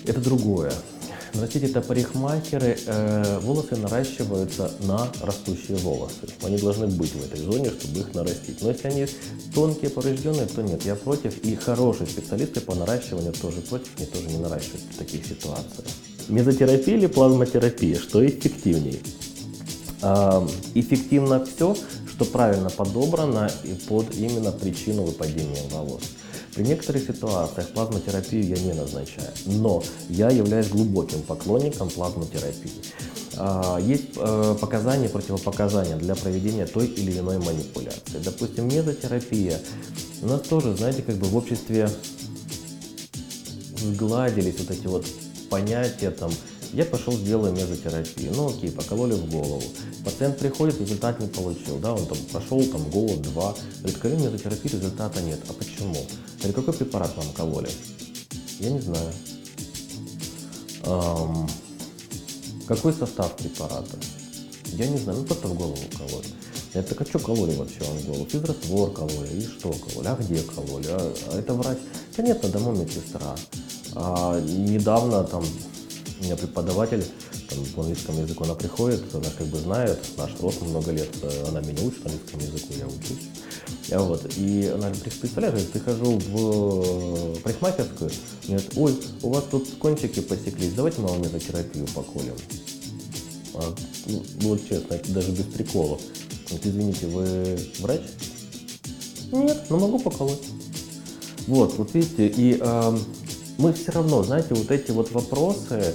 это 0.06 0.20
другое. 0.20 0.72
Нарастить 1.34 1.62
это 1.62 1.80
парикмахеры. 1.80 2.78
Э, 2.86 3.38
волосы 3.40 3.76
наращиваются 3.76 4.70
на 4.80 5.10
растущие 5.22 5.78
волосы. 5.78 6.28
Они 6.42 6.58
должны 6.58 6.88
быть 6.88 7.14
в 7.14 7.24
этой 7.24 7.40
зоне, 7.40 7.70
чтобы 7.70 8.00
их 8.00 8.14
нарастить. 8.14 8.60
Но 8.60 8.68
если 8.68 8.88
они 8.88 9.06
тонкие, 9.54 9.90
поврежденные, 9.90 10.46
то 10.46 10.62
нет. 10.62 10.84
Я 10.84 10.94
против. 10.94 11.38
И 11.38 11.54
хорошие 11.56 12.06
специалисты 12.06 12.60
по 12.60 12.74
наращиванию 12.74 13.32
тоже 13.32 13.62
против. 13.62 13.88
Они 13.96 14.06
тоже 14.06 14.28
не 14.28 14.38
наращивают 14.38 14.82
в 14.90 14.98
таких 14.98 15.24
ситуациях. 15.24 15.86
Мезотерапия 16.28 16.96
или 16.96 17.06
плазмотерапия? 17.06 17.98
Что 17.98 18.24
эффективнее? 18.26 19.00
Э, 20.02 20.46
эффективно 20.74 21.46
все, 21.46 21.74
что 22.08 22.26
правильно 22.26 22.68
подобрано 22.68 23.50
и 23.64 23.72
под 23.88 24.14
именно 24.14 24.52
причину 24.52 25.04
выпадения 25.04 25.62
волос. 25.70 26.02
При 26.54 26.64
некоторых 26.64 27.04
ситуациях 27.04 27.68
плазмотерапию 27.68 28.46
я 28.46 28.58
не 28.58 28.74
назначаю, 28.74 29.30
но 29.46 29.82
я 30.10 30.28
являюсь 30.28 30.68
глубоким 30.68 31.22
поклонником 31.22 31.88
плазмотерапии. 31.88 32.70
А, 33.38 33.78
есть 33.80 34.10
э, 34.16 34.56
показания, 34.60 35.08
противопоказания 35.08 35.96
для 35.96 36.14
проведения 36.14 36.66
той 36.66 36.86
или 36.86 37.18
иной 37.18 37.38
манипуляции. 37.38 38.18
Допустим, 38.22 38.68
мезотерапия. 38.68 39.58
У 40.20 40.26
нас 40.26 40.42
тоже, 40.42 40.76
знаете, 40.76 41.02
как 41.02 41.16
бы 41.16 41.26
в 41.26 41.36
обществе 41.36 41.88
сгладились 43.78 44.58
вот 44.58 44.70
эти 44.70 44.86
вот 44.86 45.06
понятия 45.48 46.10
там 46.10 46.30
я 46.72 46.84
пошел, 46.86 47.12
сделаю 47.12 47.52
мезотерапию. 47.52 48.32
Ну 48.34 48.48
окей, 48.48 48.70
покололи 48.70 49.12
в 49.12 49.30
голову. 49.30 49.62
Пациент 50.04 50.38
приходит, 50.38 50.80
результат 50.80 51.20
не 51.20 51.28
получил. 51.28 51.78
Да, 51.78 51.92
он 51.92 52.06
там 52.06 52.16
прошел 52.30 52.64
там 52.64 52.88
год, 52.90 53.20
два. 53.20 53.54
Говорит, 53.80 53.98
колю 53.98 54.16
мезотерапии, 54.18 54.70
результата 54.70 55.20
нет. 55.20 55.40
А 55.48 55.52
почему? 55.52 56.06
Говорит, 56.38 56.56
какой 56.56 56.74
препарат 56.74 57.14
вам 57.16 57.26
кололи? 57.34 57.68
Я 58.58 58.70
не 58.70 58.80
знаю. 58.80 59.12
Эм, 60.84 61.48
какой 62.66 62.92
состав 62.94 63.36
препарата? 63.36 63.98
Я 64.72 64.86
не 64.86 64.96
знаю, 64.96 65.18
ну 65.18 65.24
просто 65.24 65.48
в 65.48 65.54
голову 65.54 65.76
кололи. 65.98 66.26
Я 66.74 66.82
так, 66.82 66.98
а 67.02 67.04
что 67.04 67.18
кололи 67.18 67.54
вообще 67.54 67.80
вам 67.80 67.98
в 67.98 68.06
голову? 68.06 68.26
Физраствор 68.26 68.90
кололи, 68.92 69.28
и 69.28 69.42
что 69.42 69.72
кололи, 69.72 70.08
а 70.08 70.16
где 70.16 70.40
кололи? 70.42 70.86
А, 70.88 71.14
а 71.32 71.38
это 71.38 71.52
врач? 71.52 71.76
Да 72.16 72.22
нет, 72.22 72.42
на 72.42 72.48
дому 72.48 72.72
медсестра. 72.72 73.36
А, 73.94 74.40
недавно 74.40 75.22
там 75.24 75.44
у 76.22 76.24
меня 76.24 76.36
преподаватель 76.36 77.04
там, 77.48 77.58
по 77.74 77.82
английскому 77.82 78.20
языку, 78.20 78.44
она 78.44 78.54
приходит, 78.54 79.02
она 79.12 79.28
как 79.36 79.46
бы 79.48 79.58
знает, 79.58 79.98
наш 80.16 80.30
рост 80.40 80.62
много 80.62 80.92
лет, 80.92 81.10
э, 81.20 81.44
она 81.48 81.60
меня 81.60 81.82
учит 81.82 82.06
английскому 82.06 82.42
языку, 82.42 82.72
я 82.78 82.86
учусь. 82.86 83.26
Я 83.88 84.00
вот, 84.00 84.32
и 84.36 84.70
она 84.72 84.92
представляешь, 85.20 85.66
прихожу 85.66 86.18
в 86.18 87.40
парикмахерскую, 87.40 88.10
говорит, 88.46 88.70
ой, 88.76 89.00
у 89.22 89.30
вас 89.30 89.44
тут 89.50 89.68
кончики 89.80 90.20
посеклись, 90.20 90.72
давайте 90.74 91.00
мы 91.00 91.08
вам 91.08 91.22
мезотерапию 91.22 91.86
поколем. 91.88 92.36
А, 93.54 93.74
ну, 94.06 94.22
вот 94.42 94.60
честно, 94.68 94.94
это 94.94 95.12
даже 95.12 95.32
без 95.32 95.44
приколов. 95.44 96.00
Вот, 96.50 96.60
извините, 96.64 97.06
вы 97.08 97.58
врач? 97.80 98.02
Нет, 99.32 99.64
но 99.68 99.78
могу 99.78 99.98
поколоть. 99.98 100.42
Вот, 101.48 101.74
вот 101.78 101.92
видите, 101.94 102.28
и 102.28 102.58
э, 102.60 102.98
мы 103.58 103.72
все 103.72 103.92
равно, 103.92 104.22
знаете, 104.22 104.54
вот 104.54 104.70
эти 104.70 104.90
вот 104.90 105.10
вопросы, 105.12 105.94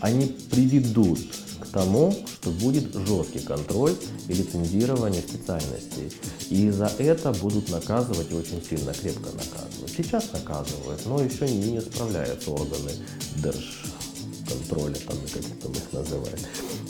они 0.00 0.26
приведут 0.50 1.18
к 1.60 1.66
тому, 1.68 2.14
что 2.26 2.50
будет 2.50 2.94
жесткий 2.94 3.40
контроль 3.40 3.94
и 4.28 4.32
лицензирование 4.32 5.22
специальностей. 5.22 6.12
И 6.50 6.70
за 6.70 6.90
это 6.98 7.32
будут 7.32 7.70
наказывать 7.70 8.32
очень 8.32 8.62
сильно, 8.62 8.92
крепко 8.92 9.30
наказывать. 9.32 9.92
Сейчас 9.96 10.32
наказывают, 10.32 11.04
но 11.06 11.22
еще 11.22 11.48
не, 11.48 11.80
справляются 11.80 12.50
органы 12.50 12.92
держконтроля, 13.36 14.96
там, 15.06 15.16
как 15.32 15.44
там 15.62 15.72
их 15.72 15.92
называют. 15.92 16.40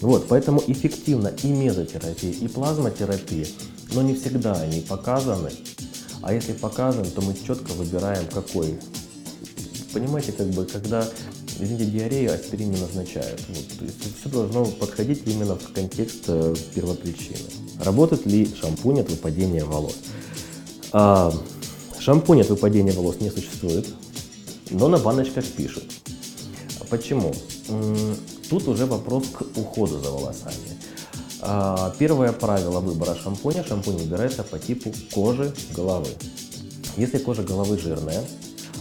Вот, 0.00 0.26
поэтому 0.28 0.62
эффективно 0.66 1.28
и 1.42 1.48
мезотерапия, 1.48 2.32
и 2.32 2.48
плазмотерапия, 2.48 3.46
но 3.92 4.02
не 4.02 4.14
всегда 4.14 4.54
они 4.54 4.80
показаны. 4.80 5.50
А 6.22 6.34
если 6.34 6.52
показаны, 6.52 7.06
то 7.06 7.20
мы 7.22 7.34
четко 7.34 7.70
выбираем, 7.72 8.26
какой 8.26 8.78
понимаете, 9.96 10.32
как 10.32 10.48
бы, 10.48 10.66
когда, 10.66 11.06
извините, 11.58 11.86
диарею 11.86 12.34
аспирин 12.34 12.70
не 12.70 12.80
назначают. 12.80 13.40
Вот, 13.48 13.78
то 13.78 13.84
есть 13.84 14.18
все 14.20 14.28
должно 14.28 14.64
подходить 14.66 15.22
именно 15.26 15.56
в 15.56 15.72
контекст 15.72 16.25
э, 16.28 16.54
первопричины. 16.75 17.38
Работает 17.80 18.26
ли 18.26 18.48
шампунь 18.60 19.00
от 19.00 19.10
выпадения 19.10 19.64
волос? 19.64 19.96
А, 20.92 21.32
шампунь 21.98 22.40
от 22.40 22.50
выпадения 22.50 22.92
волос 22.92 23.16
не 23.20 23.30
существует, 23.30 23.86
но 24.70 24.88
на 24.88 24.98
баночках 24.98 25.44
пишут. 25.44 25.84
Почему? 26.88 27.34
Тут 28.48 28.68
уже 28.68 28.86
вопрос 28.86 29.25
к 29.32 29.58
уходу 29.58 29.98
за 29.98 30.10
волосами. 30.10 30.54
А, 31.40 31.94
первое 31.98 32.32
правило 32.32 32.80
выбора 32.80 33.14
шампуня. 33.14 33.64
Шампунь 33.64 33.96
выбирается 33.96 34.42
по 34.42 34.58
типу 34.58 34.92
кожи 35.12 35.52
головы. 35.75 36.08
Если 36.96 37.18
кожа 37.18 37.42
головы 37.42 37.78
жирная, 37.78 38.25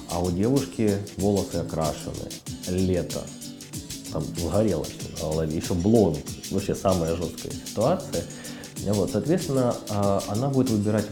а 0.09 0.19
у 0.19 0.31
девушки 0.31 0.93
волосы 1.17 1.55
окрашены, 1.55 2.29
лето, 2.67 3.21
там 4.11 4.23
сгорело 4.37 4.83
все 4.83 5.23
на 5.23 5.29
голове, 5.29 5.57
еще 5.57 5.73
блонд, 5.73 6.19
вообще 6.51 6.75
самая 6.75 7.15
жесткая 7.15 7.51
ситуация. 7.51 8.23
Вот, 8.87 9.09
соответственно, 9.11 9.75
а, 9.89 10.23
она 10.27 10.49
будет 10.49 10.69
выбирать 10.69 11.05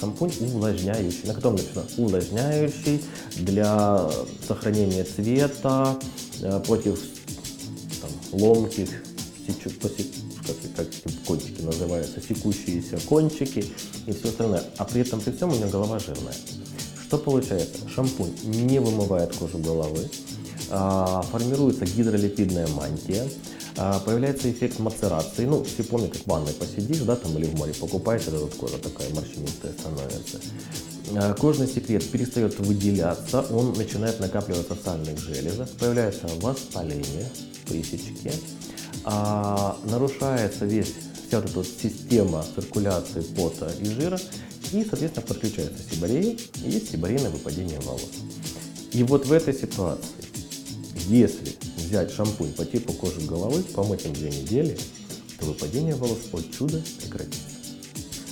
шампунь 0.00 0.32
увлажняющий, 0.40 1.20
на 1.24 1.34
котором 1.34 1.56
написано 1.56 1.84
увлажняющий 1.96 3.02
для 3.36 4.10
сохранения 4.48 5.04
цвета, 5.04 5.98
э, 6.40 6.60
против 6.66 6.98
там, 8.00 8.10
ломких, 8.40 8.88
как, 10.46 10.56
как 10.76 10.86
кончики 11.26 11.60
называются, 11.60 12.20
секущиеся 12.20 12.98
кончики 13.06 13.64
и 14.06 14.12
все 14.12 14.28
остальное. 14.28 14.64
А 14.78 14.84
при 14.84 15.02
этом 15.02 15.20
при 15.20 15.32
всем 15.32 15.50
у 15.50 15.54
нее 15.54 15.68
голова 15.68 15.98
жирная. 15.98 16.34
Что 17.06 17.18
получается? 17.18 17.88
Шампунь 17.88 18.32
не 18.42 18.80
вымывает 18.80 19.36
кожу 19.36 19.58
головы, 19.58 20.08
формируется 21.30 21.84
гидролипидная 21.84 22.66
мантия, 22.68 23.28
а, 23.76 24.00
появляется 24.00 24.50
эффект 24.50 24.78
мацерации. 24.78 25.44
Ну, 25.44 25.64
все 25.64 25.82
помнят, 25.84 26.12
как 26.12 26.22
в 26.22 26.26
ванной 26.26 26.52
посидишь, 26.52 26.98
да, 26.98 27.16
там 27.16 27.36
или 27.38 27.46
в 27.46 27.54
море 27.54 27.72
покупаешь, 27.74 28.22
это 28.22 28.38
вот 28.38 28.54
кожа 28.54 28.78
такая 28.78 29.08
морщинистая 29.14 29.72
становится. 29.72 30.40
А, 31.14 31.34
кожный 31.34 31.66
секрет 31.66 32.08
перестает 32.10 32.58
выделяться, 32.58 33.42
он 33.50 33.72
начинает 33.74 34.20
накапливаться 34.20 34.74
в 34.74 34.80
сальных 34.84 35.18
железах, 35.18 35.68
появляется 35.70 36.28
воспаление, 36.40 37.30
присечки, 37.66 38.32
а, 39.04 39.76
нарушается 39.84 40.64
весь 40.64 40.92
вся 41.26 41.40
вот 41.40 41.48
эта 41.48 41.58
вот 41.58 41.66
система 41.66 42.44
циркуляции 42.54 43.22
пота 43.22 43.72
и 43.80 43.86
жира, 43.86 44.18
и, 44.72 44.84
соответственно, 44.84 45.26
подключается 45.26 45.82
сибарея, 45.90 46.36
и 46.64 46.70
есть 46.70 46.90
сибарейное 46.90 47.30
выпадение 47.30 47.80
волос. 47.80 48.10
И 48.92 49.02
вот 49.02 49.24
в 49.26 49.32
этой 49.32 49.54
ситуации, 49.54 50.31
если 51.08 51.56
взять 51.76 52.12
шампунь 52.12 52.52
по 52.52 52.64
типу 52.64 52.92
кожи 52.92 53.20
головы, 53.20 53.62
помыть 53.62 54.04
им 54.04 54.12
две 54.12 54.30
недели, 54.30 54.78
то 55.38 55.46
выпадение 55.46 55.94
волос 55.94 56.18
от 56.32 56.50
чуда 56.56 56.82
прекратится. 57.00 57.40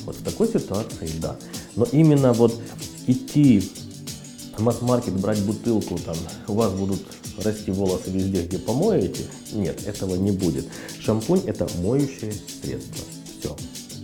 Вот 0.05 0.17
в 0.17 0.23
такой 0.23 0.49
ситуации, 0.49 1.11
да. 1.21 1.37
Но 1.77 1.85
именно 1.93 2.33
вот 2.33 2.59
идти 3.07 3.71
в 4.57 4.63
масс-маркет, 4.63 5.15
брать 5.15 5.41
бутылку, 5.41 5.99
там, 5.99 6.17
у 6.49 6.55
вас 6.55 6.73
будут 6.73 7.01
расти 7.43 7.71
волосы 7.71 8.11
везде, 8.11 8.45
где 8.45 8.59
помоете. 8.59 9.25
Нет, 9.53 9.87
этого 9.87 10.17
не 10.17 10.31
будет. 10.31 10.67
Шампунь 10.99 11.43
это 11.47 11.69
моющее 11.83 12.33
средство. 12.63 13.05
Все. 13.39 13.57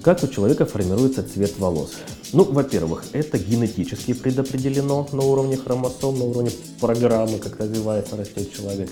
Как 0.02 0.22
у 0.22 0.28
человека 0.28 0.66
формируется 0.66 1.22
цвет 1.22 1.58
волос? 1.58 1.92
Ну, 2.36 2.44
во-первых, 2.44 3.06
это 3.14 3.38
генетически 3.38 4.12
предопределено 4.12 5.08
на 5.10 5.22
уровне 5.22 5.56
хромосом, 5.56 6.18
на 6.18 6.24
уровне 6.26 6.50
программы, 6.78 7.38
как 7.38 7.58
развивается, 7.58 8.14
растет 8.14 8.54
человек. 8.54 8.90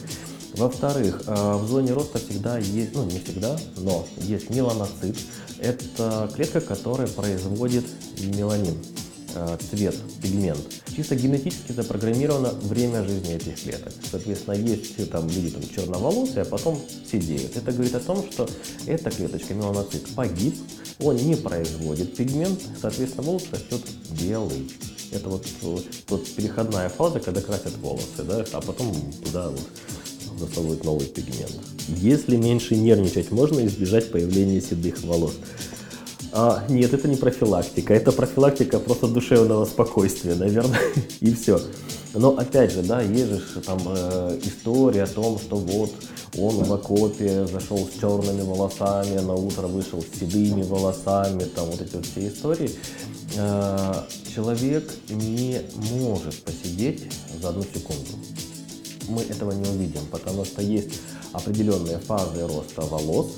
Во-вторых, 0.55 1.25
э, 1.27 1.57
в 1.57 1.67
зоне 1.69 1.93
роста 1.93 2.19
всегда 2.19 2.57
есть, 2.57 2.95
ну 2.95 3.05
не 3.05 3.19
всегда, 3.19 3.59
но 3.77 4.07
есть 4.17 4.49
меланоцит. 4.49 5.19
Это 5.59 6.31
клетка, 6.35 6.63
которая 6.63 7.07
производит 7.07 7.85
меланин, 8.35 8.79
э, 9.35 9.59
цвет, 9.69 9.97
пигмент. 10.23 10.65
Чисто 10.97 11.15
генетически 11.15 11.73
запрограммировано 11.73 12.49
время 12.63 13.05
жизни 13.05 13.35
этих 13.35 13.63
клеток. 13.63 13.93
Соответственно, 14.11 14.55
есть 14.55 15.11
там 15.11 15.29
люди 15.29 15.51
там, 15.51 15.63
черноволосые, 15.69 16.43
а 16.43 16.47
потом 16.47 16.81
сидеют. 17.13 17.59
Это 17.59 17.73
говорит 17.73 17.95
о 17.95 18.01
том, 18.01 18.25
что 18.33 18.49
эта 18.87 19.11
клеточка, 19.11 19.53
меланоцит, 19.53 20.09
погиб, 20.15 20.55
он 21.01 21.17
не 21.17 21.37
производит 21.37 22.17
пигмент, 22.17 22.61
соответственно, 22.81 23.27
волос 23.27 23.45
растет 23.51 23.83
белый. 24.21 24.71
Это 25.13 25.29
вот, 25.29 25.47
вот, 25.63 25.85
вот 26.09 26.27
переходная 26.35 26.89
фаза, 26.89 27.21
когда 27.21 27.41
красят 27.41 27.77
волосы, 27.79 28.23
да, 28.27 28.45
а 28.53 28.61
потом 28.61 28.95
туда 29.25 29.51
вот 29.51 29.61
засовывают 30.39 30.85
новый 30.85 31.07
пигмент. 31.07 31.53
Если 31.89 32.37
меньше 32.37 32.77
нервничать, 32.77 33.31
можно 33.31 33.65
избежать 33.67 34.11
появления 34.11 34.61
седых 34.61 35.03
волос. 35.05 35.35
А, 36.33 36.65
нет, 36.69 36.93
это 36.93 37.07
не 37.07 37.17
профилактика, 37.17 37.95
это 37.95 38.11
профилактика 38.11 38.81
просто 38.81 39.07
душевного 39.07 39.65
спокойствия, 39.67 40.35
наверное, 40.35 40.81
и 41.21 41.33
все. 41.33 41.61
Но 42.13 42.37
опять 42.37 42.73
же, 42.73 42.83
да, 42.83 43.01
есть 43.03 43.31
же 43.31 43.61
там 43.65 43.79
э, 43.87 44.39
история 44.45 45.05
о 45.05 45.07
том, 45.07 45.39
что 45.39 45.57
вот 45.57 45.93
он 46.39 46.65
в 46.65 46.73
окопе 46.73 47.47
зашел 47.47 47.87
с 47.87 48.01
черными 48.01 48.43
волосами, 48.43 49.19
на 49.19 49.35
утро 49.35 49.67
вышел 49.67 50.03
с 50.03 50.19
седыми 50.19 50.63
волосами, 50.63 51.45
там 51.45 51.67
вот 51.67 51.81
эти 51.81 51.95
вот 51.95 52.07
все 52.07 52.29
истории. 52.29 52.71
Э, 53.37 54.03
человек 54.35 54.91
не 55.09 55.61
может 55.93 56.43
посидеть 56.43 57.13
за 57.41 57.51
одну 57.51 57.63
секунду 57.63 58.11
мы 59.09 59.23
этого 59.23 59.53
не 59.53 59.69
увидим, 59.69 60.01
потому 60.11 60.45
что 60.45 60.63
есть 60.63 61.01
определенные 61.33 61.99
фазы 61.99 62.47
роста 62.47 62.83
волос 62.83 63.33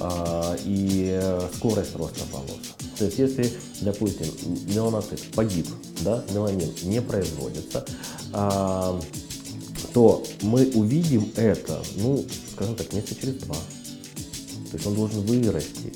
э, 0.00 0.56
и 0.64 1.38
скорость 1.56 1.96
роста 1.96 2.22
волос. 2.32 2.74
То 2.98 3.06
есть 3.06 3.18
если, 3.18 3.52
допустим, 3.80 4.26
меланоцит 4.66 5.20
погиб, 5.34 5.66
да, 6.00 6.24
меланин 6.32 6.72
не 6.82 7.00
производится, 7.00 7.84
э, 8.32 9.00
то 9.92 10.24
мы 10.42 10.70
увидим 10.74 11.30
это, 11.36 11.82
ну, 11.96 12.24
скажем 12.52 12.74
так, 12.76 12.92
месяца 12.92 13.14
через 13.14 13.34
два. 13.36 13.54
То 13.54 14.76
есть 14.76 14.86
он 14.86 14.94
должен 14.94 15.20
вырасти. 15.22 15.92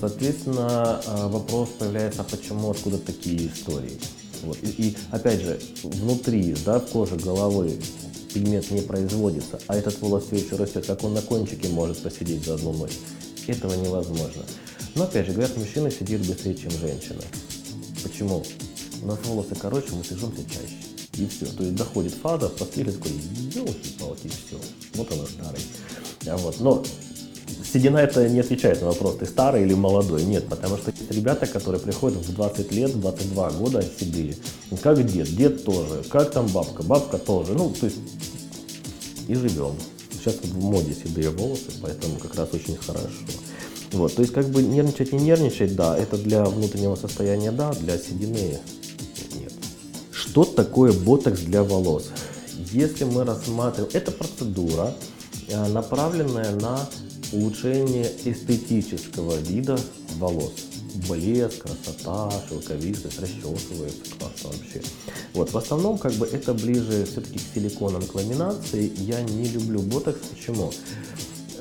Соответственно, 0.00 1.00
вопрос 1.28 1.68
появляется, 1.78 2.22
а 2.22 2.24
почему, 2.24 2.70
откуда 2.70 2.98
такие 2.98 3.48
истории. 3.48 3.98
Вот. 4.42 4.58
И, 4.62 4.68
и 4.68 4.96
опять 5.10 5.42
же, 5.42 5.60
внутри, 5.82 6.56
да, 6.64 6.80
в 6.80 6.86
коже 6.86 7.16
головы 7.16 7.78
пигмент 8.32 8.70
не 8.70 8.80
производится, 8.80 9.60
а 9.66 9.76
этот 9.76 10.00
волос 10.00 10.24
все 10.26 10.36
еще 10.36 10.56
растет, 10.56 10.86
как 10.86 11.04
он 11.04 11.14
на 11.14 11.22
кончике 11.22 11.68
может 11.68 12.02
посидеть 12.02 12.44
за 12.44 12.54
одну 12.54 12.72
ночь. 12.72 12.98
Этого 13.46 13.74
невозможно. 13.74 14.42
Но 14.94 15.04
опять 15.04 15.26
же, 15.26 15.32
говорят, 15.32 15.56
мужчина 15.56 15.90
сидит 15.90 16.26
быстрее, 16.26 16.54
чем 16.54 16.70
женщина. 16.70 17.22
Почему? 18.02 18.44
У 19.02 19.06
нас 19.06 19.18
волосы 19.24 19.54
короче, 19.54 19.92
мы 19.92 20.04
сижимся 20.04 20.42
чаще. 20.48 20.89
И 21.20 21.26
все. 21.26 21.46
То 21.46 21.62
есть 21.62 21.76
доходит 21.76 22.14
фаза, 22.14 22.48
постели 22.48 22.90
такой, 22.90 23.12
елки-палки, 23.54 24.28
все. 24.28 24.56
Вот 24.94 25.12
она 25.12 25.24
старый. 25.26 25.60
А 26.26 26.36
вот. 26.38 26.58
Но 26.60 26.82
седина 27.70 27.98
это 27.98 28.26
не 28.28 28.40
отвечает 28.40 28.80
на 28.80 28.88
вопрос, 28.88 29.18
ты 29.18 29.26
старый 29.26 29.62
или 29.62 29.74
молодой. 29.74 30.24
Нет, 30.24 30.48
потому 30.48 30.78
что 30.78 30.90
есть 30.90 31.10
ребята, 31.10 31.46
которые 31.46 31.80
приходят 31.80 32.24
в 32.24 32.34
20 32.34 32.72
лет, 32.72 32.98
22 32.98 33.50
года 33.50 33.84
седые. 33.98 34.36
Как 34.82 35.04
дед, 35.06 35.28
дед 35.36 35.64
тоже. 35.64 36.02
Как 36.08 36.30
там 36.30 36.46
бабка, 36.46 36.82
бабка 36.82 37.18
тоже. 37.18 37.52
Ну, 37.52 37.70
то 37.70 37.86
есть 37.86 37.98
и 39.28 39.34
живем. 39.34 39.74
Сейчас 40.12 40.36
в 40.42 40.64
моде 40.64 40.94
седые 40.94 41.30
волосы, 41.30 41.70
поэтому 41.80 42.16
как 42.16 42.34
раз 42.34 42.48
очень 42.52 42.76
хорошо. 42.76 43.08
Вот, 43.92 44.14
то 44.14 44.22
есть 44.22 44.32
как 44.32 44.48
бы 44.48 44.62
нервничать, 44.62 45.12
не 45.12 45.18
нервничать, 45.18 45.74
да, 45.74 45.96
это 45.98 46.16
для 46.16 46.44
внутреннего 46.44 46.94
состояния, 46.94 47.50
да, 47.50 47.72
для 47.72 47.98
седины. 47.98 48.58
Что 50.30 50.44
такое 50.44 50.92
ботокс 50.92 51.40
для 51.40 51.64
волос? 51.64 52.10
Если 52.70 53.02
мы 53.02 53.24
рассматриваем, 53.24 53.90
это 53.92 54.12
процедура, 54.12 54.94
э, 55.48 55.66
направленная 55.66 56.54
на 56.54 56.88
улучшение 57.32 58.08
эстетического 58.24 59.34
вида 59.38 59.76
волос. 60.18 60.52
Блеск, 61.08 61.62
красота, 61.62 62.30
шелковистость, 62.48 63.18
расчесывается 63.18 64.02
классно 64.20 64.50
вообще. 64.50 64.80
Вот, 65.34 65.52
в 65.52 65.58
основном, 65.58 65.98
как 65.98 66.12
бы 66.12 66.26
это 66.26 66.54
ближе 66.54 67.06
все-таки 67.10 67.40
к 67.40 67.42
силиконам, 67.52 68.06
к 68.06 68.14
ламинации. 68.14 68.92
Я 68.98 69.20
не 69.22 69.48
люблю 69.48 69.80
ботокс. 69.80 70.20
Почему? 70.28 70.72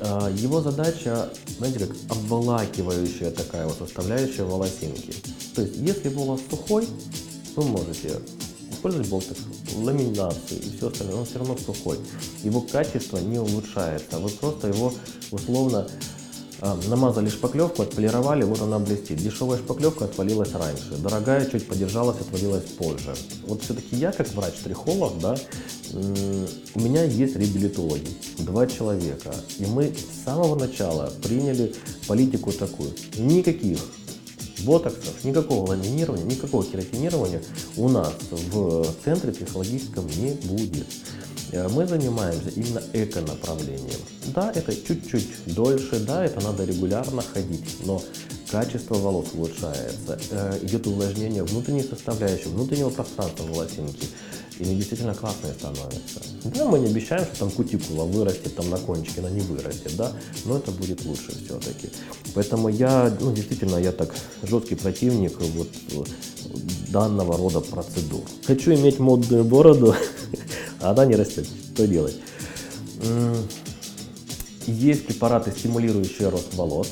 А, 0.02 0.30
его 0.30 0.62
задача, 0.62 1.34
знаете, 1.58 1.80
как 1.80 1.96
обволакивающая 2.10 3.32
такая 3.32 3.66
вот 3.66 3.80
составляющая 3.80 4.44
волосинки. 4.44 5.16
То 5.56 5.64
есть, 5.64 5.78
если 5.78 6.10
волос 6.10 6.42
сухой, 6.52 6.88
вы 7.56 7.64
можете 7.64 8.20
использовать 8.80 9.10
ботокс, 9.10 9.39
ламинацию 9.76 10.62
и 10.62 10.78
все 10.78 10.88
остальное, 10.88 11.18
он 11.18 11.26
все 11.26 11.39
равно 11.39 11.58
сухой. 11.58 11.98
Его 12.44 12.62
качество 12.62 13.18
не 13.18 13.38
улучшается. 13.38 14.20
Вы 14.20 14.30
просто 14.30 14.68
его 14.70 14.94
условно 15.32 15.88
а, 16.62 16.80
намазали 16.88 17.30
шпаклевку, 17.30 17.82
отполировали, 17.82 18.44
вот 18.44 18.62
она 18.62 18.80
блестит. 18.80 19.18
Дешевая 19.18 19.60
шпаклевка 19.60 20.06
отвалилась 20.06 20.54
раньше, 20.54 20.96
дорогая 20.98 21.46
чуть 21.46 21.68
подержалась, 21.68 22.22
отвалилась 22.22 22.63
позже. 22.63 23.13
Вот 23.48 23.63
все-таки 23.63 23.98
я, 23.98 24.13
как 24.13 24.34
врач-трихолог, 24.34 25.20
да, 25.20 25.38
у 25.94 26.80
меня 26.80 27.04
есть 27.04 27.36
реабилитологи, 27.36 28.10
два 28.38 28.65
человека. 28.68 29.36
И 29.58 29.65
мы 29.65 29.94
с 29.94 30.24
самого 30.24 30.56
начала 30.56 31.12
приняли 31.22 31.74
политику 32.08 32.52
такую. 32.54 32.92
Никаких 33.18 33.80
ботоксов, 34.63 35.24
никакого 35.24 35.69
ламинирования, 35.69 36.26
никакого 36.26 36.63
кератинирования 36.63 37.41
у 37.78 37.89
нас 37.89 38.13
в 38.32 38.86
центре 39.04 39.32
психологическом 39.32 40.08
не 40.08 40.32
будет. 40.32 40.88
Э, 41.52 41.67
мы 41.67 41.86
занимаемся 41.88 42.50
именно 42.50 42.82
эко-направлением. 42.93 44.00
Да, 44.28 44.52
это 44.54 44.76
чуть-чуть 44.76 45.54
дольше, 45.54 46.00
да, 46.00 46.26
это 46.26 46.41
надо 46.41 46.65
регулярно 46.65 47.22
ходить, 47.22 47.78
но 47.86 48.02
качество 48.52 48.95
волос 48.95 49.28
улучшается, 49.34 50.19
э, 50.32 50.60
идет 50.63 50.88
увлажнение 50.88 51.43
внутренней 51.43 51.84
составляющей, 51.84 52.50
внутреннего 52.50 52.89
пространства 52.89 53.43
волосинки, 53.43 54.08
и 54.60 54.63
они 54.63 54.76
действительно 54.76 55.15
классные 55.15 55.54
становятся. 55.54 56.19
Да, 56.43 56.65
мы 56.65 56.80
не 56.80 56.88
обещаем, 56.88 57.24
что 57.24 57.39
там 57.39 57.52
кутикула 57.52 58.04
вырастет 58.04 58.56
там 58.56 58.69
на 58.69 58.78
кончике, 58.78 59.22
она 59.22 59.30
не 59.30 59.39
вырастет, 59.39 59.95
да, 59.95 60.12
но 60.45 60.58
это 60.58 60.72
будет 60.72 61.06
лучше 61.06 61.32
все-таки. 61.45 61.89
Поэтому 62.36 62.67
я, 62.67 63.15
ну, 63.22 63.32
действительно, 63.32 63.78
я 63.78 63.93
так 63.93 64.13
жесткий 64.43 64.76
противник 64.76 65.39
вот 65.39 65.69
данного 66.89 67.38
рода 67.38 67.62
процедур. 67.62 68.24
Хочу 68.45 68.74
иметь 68.74 69.00
модную 69.00 69.45
бороду, 69.45 69.95
а 70.82 70.91
она 70.91 71.06
не 71.06 71.15
растет. 71.15 71.48
Что 71.74 71.88
делать? 71.88 72.17
Есть 74.67 75.06
препараты, 75.06 75.52
стимулирующие 75.52 76.28
рост 76.28 76.54
волос. 76.54 76.89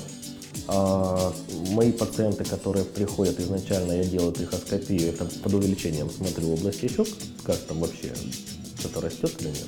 А, 0.68 1.34
мои 1.72 1.92
пациенты, 1.92 2.44
которые 2.44 2.84
приходят 2.84 3.40
изначально, 3.40 3.94
я 3.94 4.04
делаю 4.04 4.34
трихоскопию, 4.34 5.10
это 5.10 5.26
под 5.26 5.54
увеличением 5.54 6.10
смотрю 6.10 6.54
области 6.54 6.88
щек, 6.88 7.08
как 7.44 7.58
там 7.58 7.80
вообще 7.80 8.14
что-то 8.78 9.02
растет 9.02 9.32
или 9.40 9.48
нет. 9.48 9.68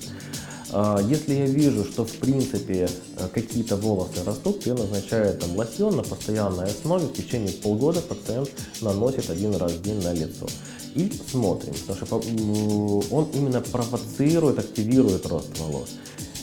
А, 0.71 1.01
если 1.01 1.33
я 1.33 1.45
вижу, 1.45 1.85
что 1.85 2.05
в 2.05 2.12
принципе 2.17 2.89
э, 3.17 3.27
какие-то 3.33 3.75
волосы 3.77 4.23
растут, 4.25 4.65
я 4.67 4.75
назначаю 4.75 5.35
там 5.38 5.55
лосьон 5.55 5.95
на 5.95 6.03
постоянной 6.03 6.65
основе. 6.65 7.07
В 7.07 7.13
течение 7.13 7.53
полгода 7.53 8.01
пациент 8.01 8.51
наносит 8.81 9.29
один 9.29 9.55
раз 9.55 9.71
в 9.71 9.81
день 9.81 10.01
на 10.01 10.13
лицо. 10.13 10.47
И 10.95 11.12
смотрим, 11.31 11.73
потому 11.88 12.05
что 12.05 13.15
он 13.15 13.29
именно 13.33 13.62
провоцирует, 13.62 14.59
активирует 14.59 15.25
рост 15.27 15.57
волос. 15.59 15.89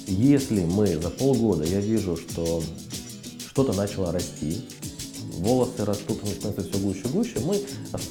Если 0.06 0.64
мы 0.64 0.86
за 0.96 1.10
полгода, 1.10 1.64
я 1.64 1.80
вижу, 1.80 2.16
что 2.16 2.62
что-то 3.56 3.72
начало 3.72 4.12
расти, 4.12 4.68
волосы 5.38 5.86
растут, 5.86 6.18
они 6.22 6.34
становятся 6.34 6.68
все 6.68 6.78
гуще 6.78 7.00
и 7.06 7.08
гуще, 7.08 7.40
мы, 7.40 7.58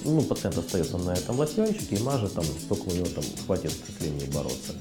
ну, 0.03 0.23
пациент 0.23 0.57
остается 0.57 0.97
на 0.97 1.11
этом 1.11 1.37
лосьончике 1.37 1.97
и 1.97 1.99
мажет 1.99 2.33
там, 2.33 2.43
сколько 2.63 2.89
у 2.89 2.91
него 2.91 3.05
там 3.05 3.23
хватит 3.45 3.71
с 3.71 4.03
линией 4.03 4.27
бороться. 4.31 4.73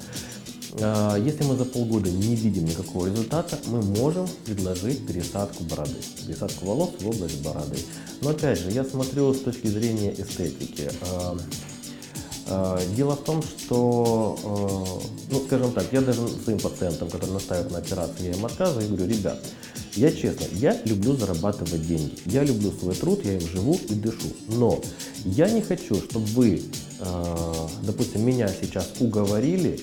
А, 0.81 1.19
если 1.19 1.45
мы 1.45 1.57
за 1.57 1.67
полгода 1.67 2.11
не 2.11 2.35
видим 2.35 2.65
никакого 2.65 3.09
результата, 3.09 3.59
мы 3.67 3.83
можем 3.83 4.27
предложить 4.47 5.07
пересадку 5.07 5.65
бороды, 5.65 5.97
пересадку 6.27 6.65
волос 6.65 6.93
в 6.99 7.07
область 7.07 7.43
бороды. 7.43 7.77
Но 8.23 8.31
опять 8.31 8.59
же, 8.59 8.71
я 8.71 8.85
смотрю 8.85 9.35
с 9.35 9.41
точки 9.41 9.67
зрения 9.67 10.15
эстетики. 10.15 10.91
А, 11.03 11.37
Э, 12.47 12.79
дело 12.95 13.17
в 13.17 13.25
том, 13.25 13.43
что, 13.43 14.39
ну, 15.31 15.45
скажем 15.47 15.73
так, 15.73 15.87
я 15.93 16.01
даже 16.01 16.29
своим 16.29 16.59
пациентам, 16.59 17.09
которые 17.09 17.33
настаивают 17.33 17.73
на 17.73 17.79
операции, 17.79 18.27
я 18.27 18.33
им 18.33 18.45
отказываю 18.45 18.85
и 18.85 18.89
говорю, 18.89 19.07
ребят, 19.07 19.39
я 19.97 20.11
честно, 20.11 20.47
я 20.53 20.81
люблю 20.85 21.17
зарабатывать 21.17 21.87
деньги, 21.87 22.15
я 22.27 22.45
люблю 22.45 22.73
свой 22.73 22.95
труд, 22.95 23.21
я 23.25 23.35
им 23.35 23.49
живу 23.49 23.79
и 23.89 23.95
дышу, 23.95 24.29
но 24.49 24.81
я 25.25 25.49
не 25.51 25.63
хочу, 25.63 25.97
чтобы 25.97 26.27
вы, 26.27 26.63
э, 27.01 27.55
допустим, 27.83 28.27
меня 28.27 28.49
сейчас 28.49 28.89
уговорили 29.01 29.81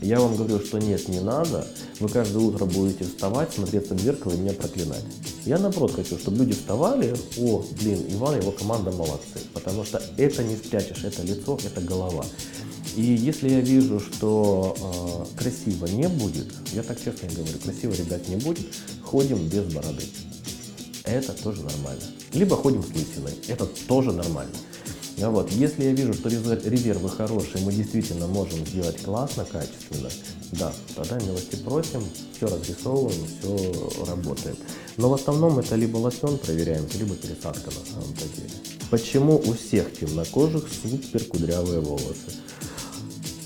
я 0.00 0.20
вам 0.20 0.36
говорю, 0.36 0.60
что 0.60 0.78
нет, 0.78 1.08
не 1.08 1.18
надо. 1.18 1.66
Вы 1.98 2.08
каждое 2.08 2.38
утро 2.38 2.66
будете 2.66 3.04
вставать, 3.04 3.52
смотреться 3.52 3.94
в 3.94 4.00
зеркало 4.00 4.32
и 4.32 4.36
меня 4.36 4.52
проклинать. 4.52 5.02
Я 5.44 5.58
наоборот 5.58 5.92
хочу, 5.92 6.16
чтобы 6.18 6.38
люди 6.38 6.52
вставали, 6.52 7.16
о, 7.38 7.64
блин, 7.80 8.04
Иван 8.10 8.38
его 8.38 8.52
команда 8.52 8.92
молодцы. 8.92 9.40
Потому 9.52 9.84
что 9.84 10.00
это 10.16 10.44
не 10.44 10.56
спрячешь, 10.56 11.02
это 11.02 11.22
лицо, 11.22 11.58
это 11.64 11.80
голова. 11.80 12.24
И 12.98 13.14
если 13.14 13.48
я 13.48 13.60
вижу, 13.60 14.00
что 14.00 15.24
э, 15.36 15.38
красиво 15.38 15.86
не 15.86 16.08
будет, 16.08 16.52
я 16.72 16.82
так 16.82 16.98
честно 16.98 17.28
говорю, 17.28 17.56
красиво, 17.62 17.92
ребят, 17.92 18.28
не 18.28 18.34
будет, 18.34 18.66
ходим 19.04 19.38
без 19.46 19.72
бороды. 19.72 20.02
Это 21.04 21.32
тоже 21.32 21.62
нормально. 21.62 22.02
Либо 22.32 22.56
ходим 22.56 22.82
с 22.82 22.88
лысиной, 22.88 23.34
это 23.46 23.66
тоже 23.86 24.10
нормально. 24.10 24.52
А 25.22 25.30
вот, 25.30 25.48
если 25.52 25.84
я 25.84 25.92
вижу, 25.92 26.12
что 26.12 26.28
резервы 26.28 27.08
хорошие, 27.08 27.64
мы 27.64 27.72
действительно 27.72 28.26
можем 28.26 28.66
сделать 28.66 29.00
классно, 29.00 29.44
качественно, 29.44 30.10
да, 30.50 30.72
тогда 30.96 31.20
милости 31.24 31.54
просим, 31.54 32.02
все 32.36 32.48
разрисовываем, 32.48 33.26
все 33.38 34.06
работает. 34.08 34.58
Но 34.96 35.08
в 35.08 35.14
основном 35.14 35.60
это 35.60 35.76
либо 35.76 35.98
лосьон 35.98 36.36
проверяемся, 36.36 36.98
либо 36.98 37.14
пересадка 37.14 37.70
на 37.70 37.92
самом-то 37.92 38.24
деле. 38.36 38.50
Почему 38.90 39.36
у 39.36 39.52
всех 39.52 39.96
темнокожих 39.96 40.64
супер 40.82 41.22
кудрявые 41.26 41.78
волосы? 41.78 42.32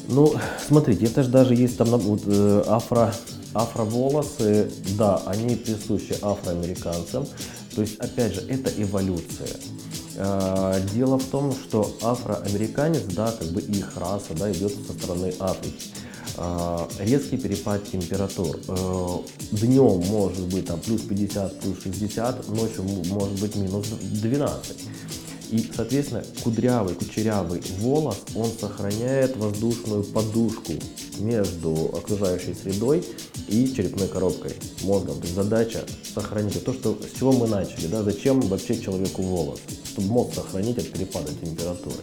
Ну, 0.08 0.34
смотрите, 0.66 1.06
это 1.06 1.22
же 1.22 1.30
даже 1.30 1.54
есть 1.54 1.76
там 1.78 1.88
вот, 1.88 2.22
э, 2.26 2.64
афро, 2.66 3.14
афроволосы, 3.54 4.70
да, 4.98 5.22
они 5.26 5.56
присущи 5.56 6.16
афроамериканцам. 6.22 7.26
То 7.74 7.82
есть, 7.82 7.96
опять 7.98 8.34
же, 8.34 8.40
это 8.48 8.70
эволюция. 8.82 9.48
Э, 10.16 10.80
дело 10.92 11.18
в 11.18 11.24
том, 11.24 11.52
что 11.52 11.94
афроамериканец, 12.02 13.04
да, 13.14 13.32
как 13.32 13.48
бы 13.48 13.60
их 13.60 13.96
раса, 13.96 14.34
да, 14.36 14.50
идет 14.52 14.72
со 14.86 14.92
стороны 14.92 15.32
Африки. 15.38 15.90
Э, 16.36 16.86
резкий 16.98 17.36
перепад 17.36 17.84
температур. 17.90 18.58
Э, 18.68 19.18
Днем 19.52 20.04
может 20.06 20.46
быть 20.48 20.66
там 20.66 20.80
плюс 20.80 21.02
50, 21.02 21.60
плюс 21.60 21.82
60, 21.82 22.48
ночью 22.48 22.82
может 22.82 23.40
быть 23.40 23.54
минус 23.56 23.88
12. 23.88 24.76
И, 25.52 25.70
соответственно, 25.76 26.24
кудрявый, 26.42 26.94
кучерявый 26.94 27.62
волос, 27.80 28.16
он 28.34 28.50
сохраняет 28.58 29.36
воздушную 29.36 30.02
подушку 30.02 30.72
между 31.18 31.94
окружающей 31.94 32.54
средой 32.54 33.04
и 33.48 33.70
черепной 33.70 34.08
коробкой, 34.08 34.52
мозгом. 34.82 35.16
То 35.16 35.24
есть 35.24 35.34
задача 35.34 35.84
сохранить 36.14 36.64
то, 36.64 36.72
что, 36.72 36.98
с 37.02 37.18
чего 37.18 37.32
мы 37.32 37.46
начали, 37.46 37.86
да, 37.86 38.02
зачем 38.02 38.40
вообще 38.40 38.80
человеку 38.80 39.20
волос, 39.20 39.60
чтобы 39.84 40.08
мозг 40.08 40.36
сохранить 40.36 40.78
от 40.78 40.90
перепада 40.90 41.28
температуры. 41.34 41.98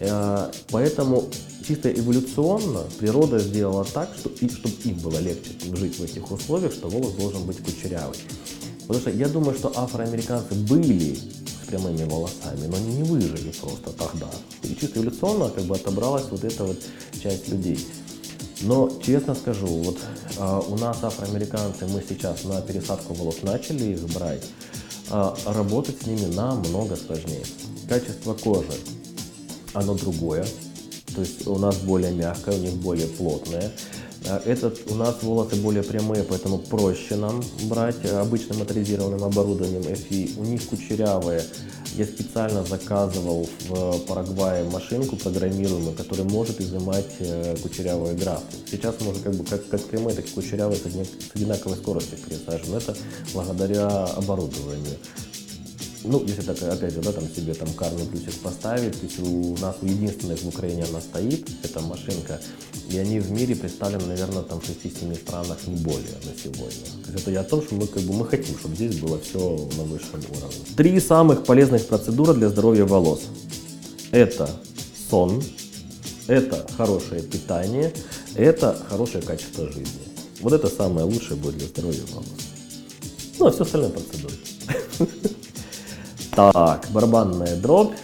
Э, 0.00 0.50
поэтому 0.70 1.28
чисто 1.68 1.92
эволюционно 1.92 2.84
природа 2.98 3.38
сделала 3.38 3.84
так, 3.84 4.14
что, 4.18 4.30
и, 4.40 4.48
чтобы 4.48 4.74
им 4.84 4.96
было 5.00 5.18
легче 5.18 5.50
жить 5.74 5.98
в 5.98 6.04
этих 6.04 6.30
условиях, 6.30 6.72
что 6.72 6.88
волос 6.88 7.12
должен 7.12 7.44
быть 7.44 7.58
кучерявый. 7.58 8.16
Потому 8.86 8.98
что 8.98 9.10
я 9.10 9.28
думаю, 9.28 9.58
что 9.58 9.70
афроамериканцы 9.76 10.54
были 10.54 11.18
прямыми 11.72 12.04
волосами, 12.04 12.66
но 12.66 12.76
они 12.76 12.96
не 12.96 13.02
выжили 13.02 13.50
просто 13.52 13.90
тогда. 13.92 14.28
И 14.62 14.76
чисто 14.76 15.00
эволюционно 15.00 15.48
как 15.48 15.64
бы 15.64 15.74
отобралась 15.74 16.26
вот 16.30 16.44
эта 16.44 16.64
вот 16.64 16.78
часть 17.22 17.48
людей. 17.48 17.78
Но 18.60 18.90
честно 19.02 19.34
скажу, 19.34 19.66
вот 19.66 19.98
э, 20.36 20.60
у 20.68 20.76
нас 20.76 21.02
афроамериканцы, 21.02 21.86
мы 21.86 22.04
сейчас 22.06 22.44
на 22.44 22.60
пересадку 22.60 23.14
волос 23.14 23.42
начали 23.42 23.92
их 23.94 24.02
брать, 24.14 24.44
э, 25.10 25.34
работать 25.46 26.02
с 26.02 26.06
ними 26.06 26.26
намного 26.34 26.94
сложнее. 26.96 27.44
Качество 27.88 28.34
кожи, 28.34 28.74
оно 29.72 29.94
другое, 29.94 30.44
то 31.14 31.22
есть 31.22 31.46
у 31.46 31.58
нас 31.58 31.76
более 31.76 32.12
мягкое, 32.12 32.54
у 32.54 32.58
них 32.58 32.74
более 32.74 33.08
плотное. 33.08 33.72
А, 34.28 34.40
этот, 34.44 34.90
у 34.90 34.94
нас 34.94 35.22
волосы 35.22 35.56
более 35.56 35.82
прямые, 35.82 36.22
поэтому 36.22 36.58
проще 36.58 37.16
нам 37.16 37.42
брать 37.64 38.04
обычным 38.04 38.58
моторизированным 38.58 39.24
оборудованием 39.24 39.82
FI. 39.82 40.38
У 40.38 40.44
них 40.44 40.66
кучерявые. 40.66 41.42
Я 41.94 42.06
специально 42.06 42.64
заказывал 42.64 43.48
в 43.68 43.98
Парагвае 44.06 44.64
машинку 44.64 45.16
программируемую, 45.16 45.94
которая 45.94 46.26
может 46.26 46.58
изымать 46.58 47.10
э, 47.18 47.54
кучерявые 47.62 48.14
графы. 48.14 48.44
Сейчас 48.70 48.94
уже 49.02 49.20
как 49.20 49.34
бы 49.34 49.44
как, 49.44 49.68
как 49.68 49.82
прямые, 49.82 50.16
так 50.16 50.26
и 50.26 50.30
кучерявые 50.30 50.78
с 50.78 50.86
одинаковой 51.34 51.76
скоростью 51.76 52.16
пересаживаем. 52.16 52.76
Это 52.78 52.96
благодаря 53.34 53.88
оборудованию 53.88 54.96
ну, 56.04 56.22
если 56.26 56.42
так, 56.42 56.60
опять 56.62 56.92
же, 56.92 57.00
да, 57.00 57.12
там 57.12 57.24
себе 57.28 57.54
там 57.54 57.68
карный 57.74 58.04
плюсик 58.04 58.34
поставить, 58.40 58.98
то 58.98 59.06
есть 59.06 59.18
у 59.20 59.56
нас 59.58 59.76
у 59.82 59.86
единственных 59.86 60.40
в 60.42 60.48
Украине 60.48 60.84
она 60.84 61.00
стоит, 61.00 61.48
эта 61.62 61.80
машинка, 61.80 62.40
и 62.90 62.98
они 62.98 63.20
в 63.20 63.30
мире 63.30 63.54
представлены, 63.54 64.06
наверное, 64.06 64.42
там 64.42 64.60
в 64.60 64.64
6-7 64.64 65.14
странах, 65.14 65.58
не 65.66 65.76
более 65.76 66.16
на 66.24 66.32
сегодня. 66.42 66.86
То 67.04 67.12
есть 67.12 67.22
это 67.22 67.30
я 67.30 67.40
о 67.40 67.44
том, 67.44 67.62
что 67.62 67.74
мы 67.76 67.86
как 67.86 68.02
бы 68.02 68.14
мы 68.14 68.26
хотим, 68.26 68.58
чтобы 68.58 68.74
здесь 68.74 68.98
было 68.98 69.18
все 69.20 69.38
на 69.76 69.84
высшем 69.84 70.20
уровне. 70.30 70.64
Три 70.76 70.98
самых 71.00 71.44
полезных 71.44 71.86
процедуры 71.86 72.34
для 72.34 72.48
здоровья 72.48 72.84
волос. 72.84 73.20
Это 74.10 74.50
сон, 75.10 75.42
это 76.26 76.66
хорошее 76.76 77.22
питание, 77.22 77.92
это 78.34 78.76
хорошее 78.88 79.22
качество 79.22 79.66
жизни. 79.70 80.02
Вот 80.40 80.52
это 80.52 80.68
самое 80.68 81.06
лучшее 81.06 81.36
будет 81.36 81.58
для 81.58 81.68
здоровья 81.68 82.02
волос. 82.12 82.26
Ну, 83.38 83.46
а 83.46 83.52
все 83.52 83.62
остальное 83.62 83.90
процедуры. 83.90 84.34
Так, 86.34 86.86
барабанная 86.90 87.56
дробь. 87.56 87.94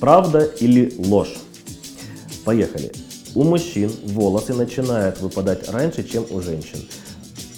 Правда 0.00 0.40
или 0.40 0.94
ложь? 0.98 1.36
Поехали. 2.44 2.92
У 3.34 3.44
мужчин 3.44 3.90
волосы 4.04 4.54
начинают 4.54 5.20
выпадать 5.20 5.68
раньше, 5.68 6.02
чем 6.04 6.24
у 6.30 6.40
женщин. 6.40 6.78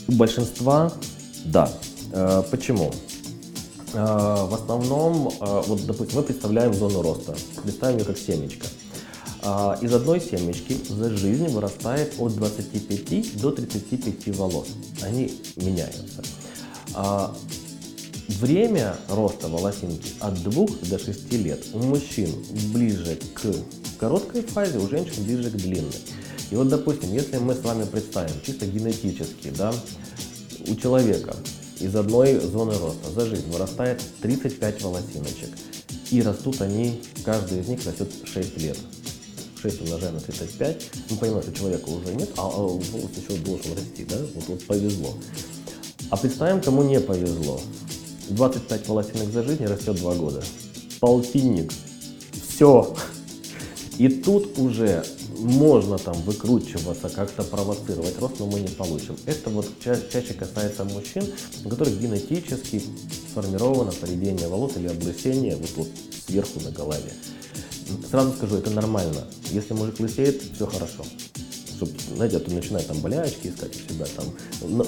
У 0.08 0.12
большинства– 0.12 0.92
да. 1.44 1.70
Э, 2.12 2.42
почему? 2.50 2.92
Э, 3.94 4.46
в 4.46 4.54
основном, 4.54 5.28
э, 5.28 5.62
вот, 5.66 5.86
допустим, 5.86 6.18
мы 6.18 6.22
представляем 6.22 6.74
зону 6.74 7.02
роста. 7.02 7.34
Представим 7.62 7.98
ее 7.98 8.04
как 8.04 8.18
семечко. 8.18 8.66
Из 9.80 9.94
одной 9.94 10.20
семечки 10.20 10.76
за 10.88 11.10
жизнь 11.10 11.46
вырастает 11.48 12.14
от 12.18 12.34
25 12.34 13.40
до 13.40 13.52
35 13.52 14.36
волос. 14.36 14.66
Они 15.00 15.32
меняются. 15.56 16.22
Время 18.28 18.94
роста 19.08 19.48
волосинки 19.48 20.12
от 20.20 20.42
2 20.42 20.66
до 20.90 20.98
6 20.98 21.32
лет. 21.32 21.64
У 21.72 21.78
мужчин 21.78 22.30
ближе 22.72 23.18
к 23.34 23.54
короткой 23.98 24.42
фазе, 24.42 24.78
у 24.78 24.88
женщин 24.88 25.24
ближе 25.24 25.50
к 25.50 25.56
длинной. 25.56 25.96
И 26.50 26.54
вот, 26.54 26.68
допустим, 26.68 27.12
если 27.12 27.38
мы 27.38 27.54
с 27.54 27.60
вами 27.60 27.84
представим 27.84 28.34
чисто 28.44 28.66
генетически, 28.66 29.50
да, 29.56 29.72
у 30.66 30.76
человека 30.76 31.34
из 31.80 31.96
одной 31.96 32.38
зоны 32.38 32.76
роста 32.78 33.10
за 33.10 33.26
жизнь 33.26 33.50
вырастает 33.50 34.02
35 34.20 34.82
волосиночек. 34.82 35.48
И 36.10 36.20
растут 36.20 36.60
они, 36.60 37.00
каждый 37.24 37.60
из 37.60 37.68
них 37.68 37.84
растет 37.86 38.12
6 38.24 38.58
лет. 38.58 38.78
6 39.62 39.82
умножаем 39.82 40.14
на 40.14 40.20
35, 40.20 40.90
мы 41.10 41.16
понимаем, 41.16 41.42
что 41.42 41.52
человека 41.52 41.88
уже 41.88 42.14
нет, 42.14 42.28
а, 42.36 42.42
а 42.42 42.60
волос 42.60 42.82
еще 43.16 43.40
должен 43.40 43.72
расти, 43.72 44.04
да? 44.04 44.16
Вот, 44.34 44.48
вот 44.48 44.64
повезло. 44.66 45.14
А 46.10 46.16
представим, 46.16 46.60
кому 46.60 46.82
не 46.82 47.00
повезло. 47.00 47.60
25 48.30 48.88
волосинок 48.88 49.32
за 49.32 49.42
жизнь 49.42 49.64
растет 49.64 49.96
2 49.96 50.14
года. 50.14 50.42
Полтинник. 51.00 51.72
Все. 52.48 52.94
И 53.98 54.08
тут 54.08 54.58
уже 54.58 55.04
можно 55.38 55.98
там 55.98 56.14
выкручиваться, 56.22 57.08
как-то 57.08 57.44
провоцировать 57.44 58.18
рост, 58.18 58.38
но 58.38 58.46
мы 58.46 58.60
не 58.60 58.68
получим. 58.68 59.16
Это 59.26 59.50
вот 59.50 59.66
ча 59.82 59.96
чаще 60.12 60.34
касается 60.34 60.84
мужчин, 60.84 61.24
у 61.64 61.68
которых 61.68 62.00
генетически 62.00 62.82
сформировано 63.30 63.92
поведение 63.92 64.48
волос 64.48 64.72
или 64.76 64.88
облысение 64.88 65.56
вот, 65.56 65.70
вот 65.76 65.88
сверху 66.26 66.60
на 66.60 66.70
голове. 66.70 67.12
Сразу 68.10 68.32
скажу, 68.32 68.56
это 68.56 68.70
нормально. 68.70 69.26
Если 69.50 69.74
мужик 69.74 70.00
лысеет, 70.00 70.42
все 70.54 70.66
хорошо 70.66 71.04
чтобы, 71.78 71.92
знаете, 72.14 72.36
а 72.36 72.40
то 72.40 72.50
начинает 72.50 72.86
там 72.86 72.98
болячки 72.98 73.48
искать 73.48 73.70
у 73.74 73.92
себя, 73.92 74.06
там, 74.16 74.26
на, 74.68 74.84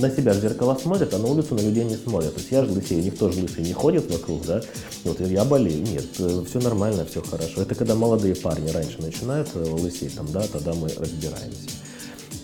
на 0.00 0.10
себя 0.10 0.32
в 0.32 0.40
зеркало 0.40 0.78
смотрят, 0.80 1.12
а 1.12 1.18
на 1.18 1.26
улицу 1.26 1.54
на 1.54 1.60
людей 1.60 1.84
не 1.84 1.96
смотрят. 1.96 2.34
То 2.34 2.40
есть 2.40 2.52
я 2.52 2.64
же 2.64 2.70
лысею, 2.70 3.02
никто 3.02 3.30
же 3.30 3.40
лысый 3.40 3.64
не 3.64 3.72
ходит 3.72 4.10
вокруг, 4.10 4.46
да, 4.46 4.62
вот 5.04 5.20
я 5.20 5.44
болею, 5.44 5.82
нет, 5.82 6.06
э, 6.18 6.44
все 6.48 6.60
нормально, 6.60 7.04
все 7.04 7.22
хорошо. 7.22 7.62
Это 7.62 7.74
когда 7.74 7.94
молодые 7.94 8.36
парни 8.36 8.70
раньше 8.70 9.02
начинают 9.02 9.48
э, 9.54 9.58
лысеть, 9.58 10.14
там, 10.14 10.30
да, 10.32 10.46
тогда 10.46 10.72
мы 10.74 10.88
разбираемся. 10.88 11.68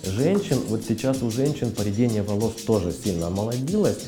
Женщин, 0.05 0.59
вот 0.69 0.83
сейчас 0.87 1.23
у 1.23 1.31
женщин 1.31 1.73
поведение 1.73 2.23
волос 2.23 2.55
тоже 2.67 2.93
сильно 2.93 3.29
омолодилось, 3.29 3.99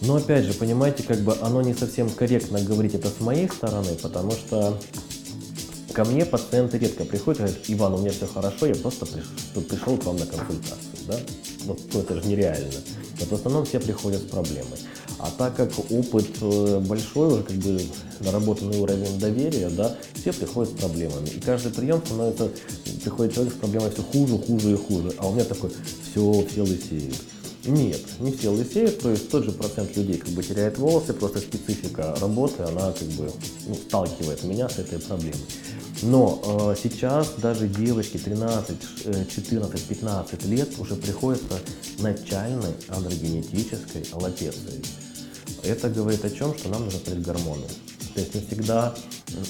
но 0.00 0.16
опять 0.16 0.44
же, 0.44 0.54
понимаете, 0.54 1.02
как 1.02 1.18
бы 1.20 1.36
оно 1.40 1.62
не 1.62 1.74
совсем 1.74 2.08
корректно 2.08 2.60
говорить 2.60 2.94
это 2.94 3.08
с 3.08 3.20
моей 3.20 3.48
стороны, 3.48 3.94
потому 4.00 4.30
что 4.32 4.78
ко 5.98 6.04
мне 6.04 6.24
пациенты 6.24 6.78
редко 6.78 7.04
приходят 7.04 7.40
и 7.40 7.42
говорят, 7.42 7.60
Иван, 7.66 7.94
у 7.94 7.98
меня 7.98 8.12
все 8.12 8.28
хорошо, 8.28 8.66
я 8.66 8.76
просто 8.76 9.04
пришел, 9.04 9.62
пришел 9.68 9.96
к 9.98 10.04
вам 10.04 10.16
на 10.16 10.26
консультацию. 10.26 10.78
Да? 11.08 11.18
Ну, 11.64 11.76
ну, 11.92 12.00
это 12.00 12.14
же 12.14 12.28
нереально. 12.28 12.70
Вот 13.18 13.28
в 13.30 13.32
основном 13.32 13.64
все 13.64 13.80
приходят 13.80 14.22
с 14.22 14.26
проблемой. 14.26 14.78
А 15.18 15.28
так 15.36 15.56
как 15.56 15.72
опыт 15.90 16.28
э, 16.40 16.78
большой, 16.86 17.34
уже 17.34 17.42
как 17.42 17.56
бы 17.56 17.82
наработанный 18.20 18.78
уровень 18.78 19.18
доверия, 19.18 19.70
да, 19.70 19.96
все 20.14 20.32
приходят 20.32 20.72
с 20.72 20.76
проблемами. 20.78 21.30
И 21.30 21.40
каждый 21.40 21.72
прием 21.72 22.00
становится, 22.06 22.48
приходит 23.02 23.34
человек 23.34 23.54
с 23.54 23.56
проблемой 23.56 23.90
все 23.90 24.02
хуже, 24.02 24.38
хуже 24.38 24.74
и 24.74 24.76
хуже. 24.76 25.12
А 25.18 25.26
у 25.26 25.34
меня 25.34 25.42
такой, 25.42 25.72
все, 26.12 26.46
все 26.48 26.60
лысеют. 26.62 27.16
Нет, 27.64 28.02
не 28.20 28.30
все 28.30 28.50
лысеют, 28.50 29.00
то 29.00 29.10
есть 29.10 29.30
тот 29.30 29.44
же 29.44 29.50
процент 29.50 29.96
людей 29.96 30.18
как 30.18 30.30
бы 30.30 30.44
теряет 30.44 30.78
волосы, 30.78 31.12
просто 31.12 31.40
специфика 31.40 32.14
работы, 32.20 32.62
она 32.62 32.92
как 32.92 33.08
бы 33.08 33.32
ну, 33.66 33.74
сталкивает 33.74 34.44
меня 34.44 34.68
с 34.68 34.78
этой 34.78 35.00
проблемой. 35.00 35.40
Но 36.02 36.72
э, 36.72 36.76
сейчас 36.80 37.34
даже 37.38 37.68
девочки 37.68 38.18
13, 38.18 38.76
14, 39.28 39.82
15 39.82 40.44
лет 40.46 40.78
уже 40.78 40.94
приходят 40.94 41.42
с 41.42 42.00
начальной 42.00 42.74
андрогенетической 42.88 44.06
аллопецией. 44.12 44.84
Это 45.64 45.88
говорит 45.88 46.24
о 46.24 46.30
чем, 46.30 46.56
что 46.56 46.68
нам 46.68 46.84
нужно 46.84 47.00
принять 47.00 47.22
гормоны. 47.22 47.66
То 48.14 48.20
есть 48.20 48.34
не 48.34 48.40
всегда 48.40 48.94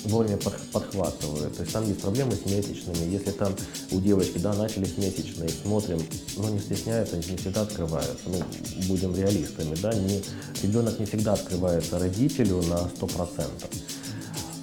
вовремя 0.05 0.39
подхватывают. 0.73 1.57
То 1.57 1.63
есть 1.63 1.73
там 1.73 1.87
есть 1.87 2.01
проблемы 2.01 2.33
с 2.33 2.45
месячными. 2.45 3.11
Если 3.11 3.31
там 3.31 3.55
у 3.91 4.01
девочки 4.01 4.39
да, 4.39 4.53
начались 4.55 4.97
месячные, 4.97 5.49
смотрим, 5.49 6.03
но 6.37 6.51
не 6.51 6.59
стесняются, 6.59 7.17
не 7.17 7.37
всегда 7.37 7.63
открываются. 7.63 8.25
Ну, 8.27 8.43
будем 8.89 9.15
реалистами, 9.15 9.75
да, 9.81 9.93
не, 9.95 10.23
ребенок 10.63 10.99
не 10.99 11.07
всегда 11.07 11.35
открывается 11.35 11.99
родителю 11.99 12.63
на 12.63 12.91
100%. 13.01 13.43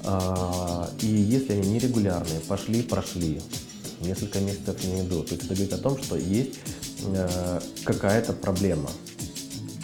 А, 0.08 0.90
и 1.02 1.08
если 1.08 1.54
они 1.54 1.68
нерегулярные, 1.68 2.40
пошли, 2.42 2.84
прошли, 2.84 3.42
несколько 4.02 4.40
месяцев 4.40 4.84
не 4.84 5.02
идут, 5.02 5.30
то 5.30 5.36
это 5.36 5.46
говорит 5.46 5.74
о 5.74 5.78
том, 5.80 6.02
что 6.02 6.16
есть 6.16 6.60
э, 7.06 7.60
какая-то 7.84 8.34
проблема. 8.34 8.90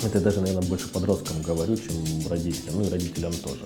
Это 0.04 0.20
даже, 0.20 0.42
наверное, 0.42 0.68
больше 0.68 0.90
подросткам 0.90 1.42
говорю, 1.42 1.76
чем 1.76 2.28
родителям, 2.28 2.76
ну 2.76 2.86
и 2.86 2.90
родителям 2.90 3.34
тоже. 3.34 3.66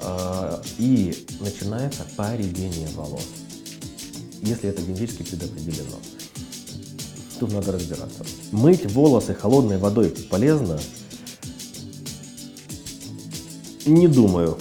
А, 0.00 0.62
и 0.78 1.26
начинается 1.40 2.06
поредение 2.16 2.88
волос, 2.94 3.26
если 4.42 4.68
это 4.68 4.82
генетически 4.82 5.22
предопределено. 5.22 5.96
Тут 7.38 7.52
надо 7.52 7.72
разбираться. 7.72 8.24
Мыть 8.52 8.90
волосы 8.92 9.34
холодной 9.34 9.78
водой 9.78 10.10
полезно? 10.28 10.78
Не 13.86 14.08
думаю. 14.08 14.58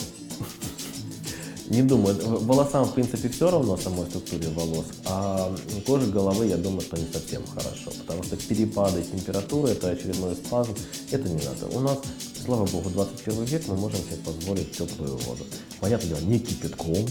Не 1.70 1.84
думаю. 1.84 2.18
Волосам, 2.24 2.86
в 2.86 2.94
принципе, 2.94 3.30
все 3.30 3.52
равно 3.52 3.78
самой 3.78 4.08
структуре 4.08 4.50
волос, 4.50 4.86
а 5.06 5.56
кожа 5.86 6.08
головы, 6.08 6.48
я 6.48 6.58
думаю, 6.58 6.82
что 6.82 6.98
не 6.98 7.06
совсем 7.14 7.46
хорошо, 7.46 7.92
потому 8.00 8.24
что 8.24 8.38
перепады 8.38 9.04
температуры, 9.04 9.70
это 9.70 9.92
очередной 9.92 10.36
спазм, 10.36 10.74
это 11.12 11.30
не 11.30 11.44
надо. 11.44 11.68
У 11.72 11.80
нас, 11.80 12.00
слава 12.44 12.66
богу, 12.66 12.90
21 12.90 13.44
век, 13.44 13.68
мы 13.68 13.76
можем 13.76 14.00
себе 14.00 14.18
позволить 14.26 14.72
теплую 14.72 15.16
воду. 15.18 15.46
Понятное 15.80 16.10
дело, 16.10 16.20
не 16.22 16.40
кипятком, 16.40 17.06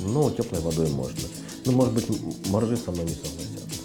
но 0.00 0.30
теплой 0.30 0.60
водой 0.60 0.88
можно. 0.90 1.28
Ну, 1.64 1.72
может 1.72 1.92
быть, 1.92 2.06
моржи 2.46 2.76
со 2.76 2.92
мной 2.92 3.06
не 3.06 3.14
согласятся. 3.14 3.80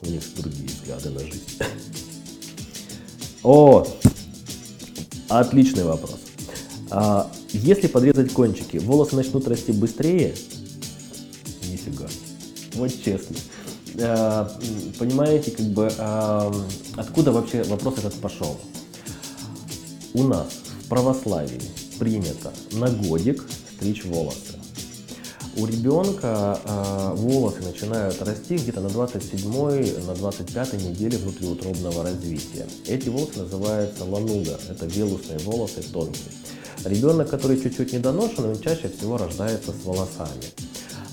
У 0.00 0.06
них 0.06 0.22
другие 0.36 0.68
взгляды 0.68 1.10
на 1.10 1.20
жизнь. 1.20 1.58
О, 3.42 3.86
отличный 5.28 5.84
вопрос. 5.84 6.19
А, 6.90 7.30
если 7.52 7.86
подрезать 7.86 8.32
кончики, 8.32 8.78
волосы 8.78 9.16
начнут 9.16 9.46
расти 9.46 9.72
быстрее? 9.72 10.34
Нифига. 11.68 12.06
Вот 12.74 12.90
честно. 13.04 13.36
А, 14.00 14.50
понимаете, 14.98 15.52
как 15.52 15.66
бы, 15.66 15.92
а, 15.98 16.52
откуда 16.96 17.32
вообще 17.32 17.62
вопрос 17.64 17.98
этот 17.98 18.14
пошел? 18.14 18.58
У 20.14 20.24
нас 20.24 20.48
в 20.84 20.88
православии 20.88 21.62
принято 21.98 22.52
на 22.72 22.90
годик 22.90 23.44
стричь 23.76 24.04
волосы. 24.04 24.58
У 25.56 25.66
ребенка 25.66 26.60
э, 26.64 27.14
волосы 27.16 27.60
начинают 27.62 28.22
расти 28.22 28.56
где-то 28.56 28.80
на 28.80 28.88
27 28.88 30.06
на 30.06 30.14
25 30.14 30.72
неделе 30.74 31.18
внутриутробного 31.18 32.04
развития. 32.04 32.66
Эти 32.86 33.08
волосы 33.08 33.40
называются 33.40 34.04
лануга, 34.04 34.58
это 34.70 34.86
велусные 34.86 35.38
волосы 35.40 35.82
тонкие. 35.92 36.32
Ребенок, 36.84 37.28
который 37.28 37.60
чуть-чуть 37.60 37.92
недоношен, 37.92 38.44
он 38.44 38.60
чаще 38.60 38.88
всего 38.88 39.18
рождается 39.18 39.72
с 39.72 39.84
волосами. 39.84 40.44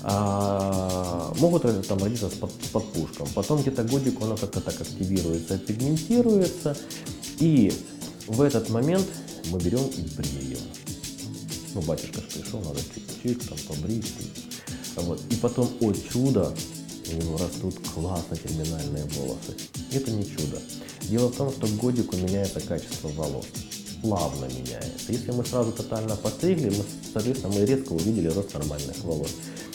А, 0.02 1.34
могут 1.38 1.86
там 1.86 1.98
родиться 1.98 2.30
с, 2.30 2.32
под, 2.32 2.52
подпушком. 2.72 3.28
Потом 3.34 3.60
где-то 3.60 3.84
годик 3.84 4.20
оно 4.22 4.36
как-то 4.36 4.60
так 4.60 4.80
активируется, 4.80 5.58
пигментируется. 5.58 6.76
И 7.38 7.72
в 8.26 8.40
этот 8.40 8.70
момент 8.70 9.06
мы 9.50 9.58
берем 9.58 9.84
и 9.84 10.02
бреем. 10.16 10.60
Ну, 11.74 11.82
батюшка 11.82 12.22
же 12.22 12.26
пришел, 12.28 12.60
надо 12.60 12.80
чик-чик, 12.80 13.46
там 13.46 13.58
побрить. 13.68 14.14
Вот. 14.96 15.20
И 15.30 15.34
потом, 15.36 15.70
о 15.80 15.92
чудо, 15.92 16.54
у 17.10 17.14
него 17.14 17.36
растут 17.36 17.74
классно 17.94 18.36
терминальные 18.36 19.04
волосы. 19.04 19.54
Это 19.92 20.10
не 20.10 20.24
чудо. 20.24 20.58
Дело 21.02 21.28
в 21.28 21.36
том, 21.36 21.52
что 21.52 21.66
годику 21.66 22.16
меняется 22.16 22.60
качество 22.60 23.08
волос 23.08 23.46
плавно 24.02 24.46
меняется. 24.46 25.12
Если 25.12 25.30
мы 25.32 25.44
сразу 25.44 25.72
тотально 25.72 26.16
постригли, 26.16 26.70
мы, 26.70 26.84
соответственно, 27.12 27.54
мы 27.54 27.64
резко 27.64 27.92
увидели 27.92 28.28
рост 28.28 28.54
нормальных 28.54 28.96
волос. 29.04 29.30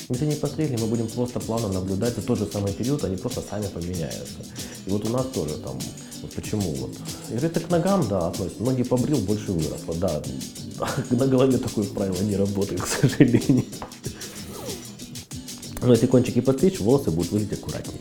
Если 0.10 0.26
не 0.26 0.36
постригли, 0.36 0.78
мы 0.78 0.88
будем 0.88 1.08
просто 1.08 1.40
плавно 1.40 1.70
наблюдать, 1.70 2.16
за 2.16 2.22
тот 2.22 2.40
же 2.40 2.46
самый 2.46 2.74
период 2.74 3.04
они 3.04 3.16
просто 3.16 3.42
сами 3.42 3.68
поменяются. 3.68 4.40
И 4.86 4.90
вот 4.90 5.06
у 5.06 5.10
нас 5.10 5.26
тоже 5.28 5.56
там, 5.56 5.80
вот 6.22 6.32
почему 6.32 6.72
вот. 6.74 6.92
И 7.30 7.36
это 7.36 7.60
к 7.60 7.70
ногам, 7.70 8.08
да, 8.08 8.28
относится. 8.28 8.64
Ноги 8.64 8.84
побрил, 8.84 9.18
больше 9.20 9.52
выросло, 9.52 9.96
да. 9.96 10.22
На 11.10 11.28
голове 11.28 11.58
такое 11.58 11.86
правило 11.86 12.22
не 12.22 12.36
работает, 12.36 12.82
к 12.82 12.88
сожалению. 12.88 13.66
Но 15.82 15.92
если 15.92 16.08
кончики 16.08 16.42
подстричь, 16.42 16.80
волосы 16.80 17.12
будут 17.12 17.32
выглядеть 17.32 17.60
аккуратнее. 17.60 18.00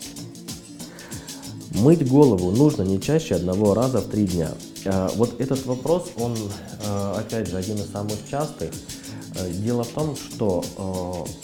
Мыть 1.71 2.07
голову 2.07 2.51
нужно 2.51 2.83
не 2.83 3.01
чаще 3.01 3.35
одного 3.35 3.73
раза 3.73 3.99
в 3.99 4.09
три 4.09 4.25
дня. 4.25 4.51
Э, 4.85 5.09
вот 5.15 5.39
этот 5.39 5.65
вопрос, 5.65 6.09
он, 6.17 6.35
э, 6.35 7.13
опять 7.17 7.47
же, 7.47 7.57
один 7.57 7.77
из 7.77 7.91
самых 7.91 8.17
частых. 8.29 8.71
Э, 9.35 9.51
дело 9.51 9.83
в 9.83 9.89
том, 9.89 10.15
что 10.15 10.63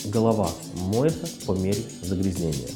голова 0.06 0.50
моется 0.76 1.28
по 1.46 1.54
мере 1.54 1.82
загрязнения. 2.02 2.70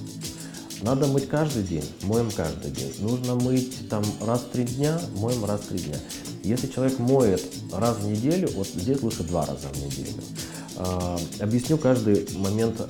Надо 0.82 1.08
мыть 1.08 1.30
каждый 1.30 1.64
день, 1.64 1.86
моем 2.04 2.30
каждый 2.32 2.72
день. 2.72 2.94
Нужно 3.00 3.36
мыть 3.36 3.88
там 3.90 4.04
раз 4.22 4.42
в 4.42 4.50
три 4.50 4.66
дня, 4.66 5.00
моем 5.16 5.46
раз 5.46 5.62
в 5.62 5.68
три 5.68 5.80
дня. 5.80 5.98
Если 6.44 6.68
человек 6.68 7.00
моет 7.00 7.42
раз 7.72 7.98
в 7.98 8.08
неделю, 8.08 8.50
вот 8.56 8.68
здесь 8.68 9.02
лучше 9.02 9.24
два 9.24 9.46
раза 9.46 9.70
в 9.72 9.86
неделю. 9.86 10.14
Объясню 11.40 11.78
каждый 11.78 12.28
момент 12.38 12.82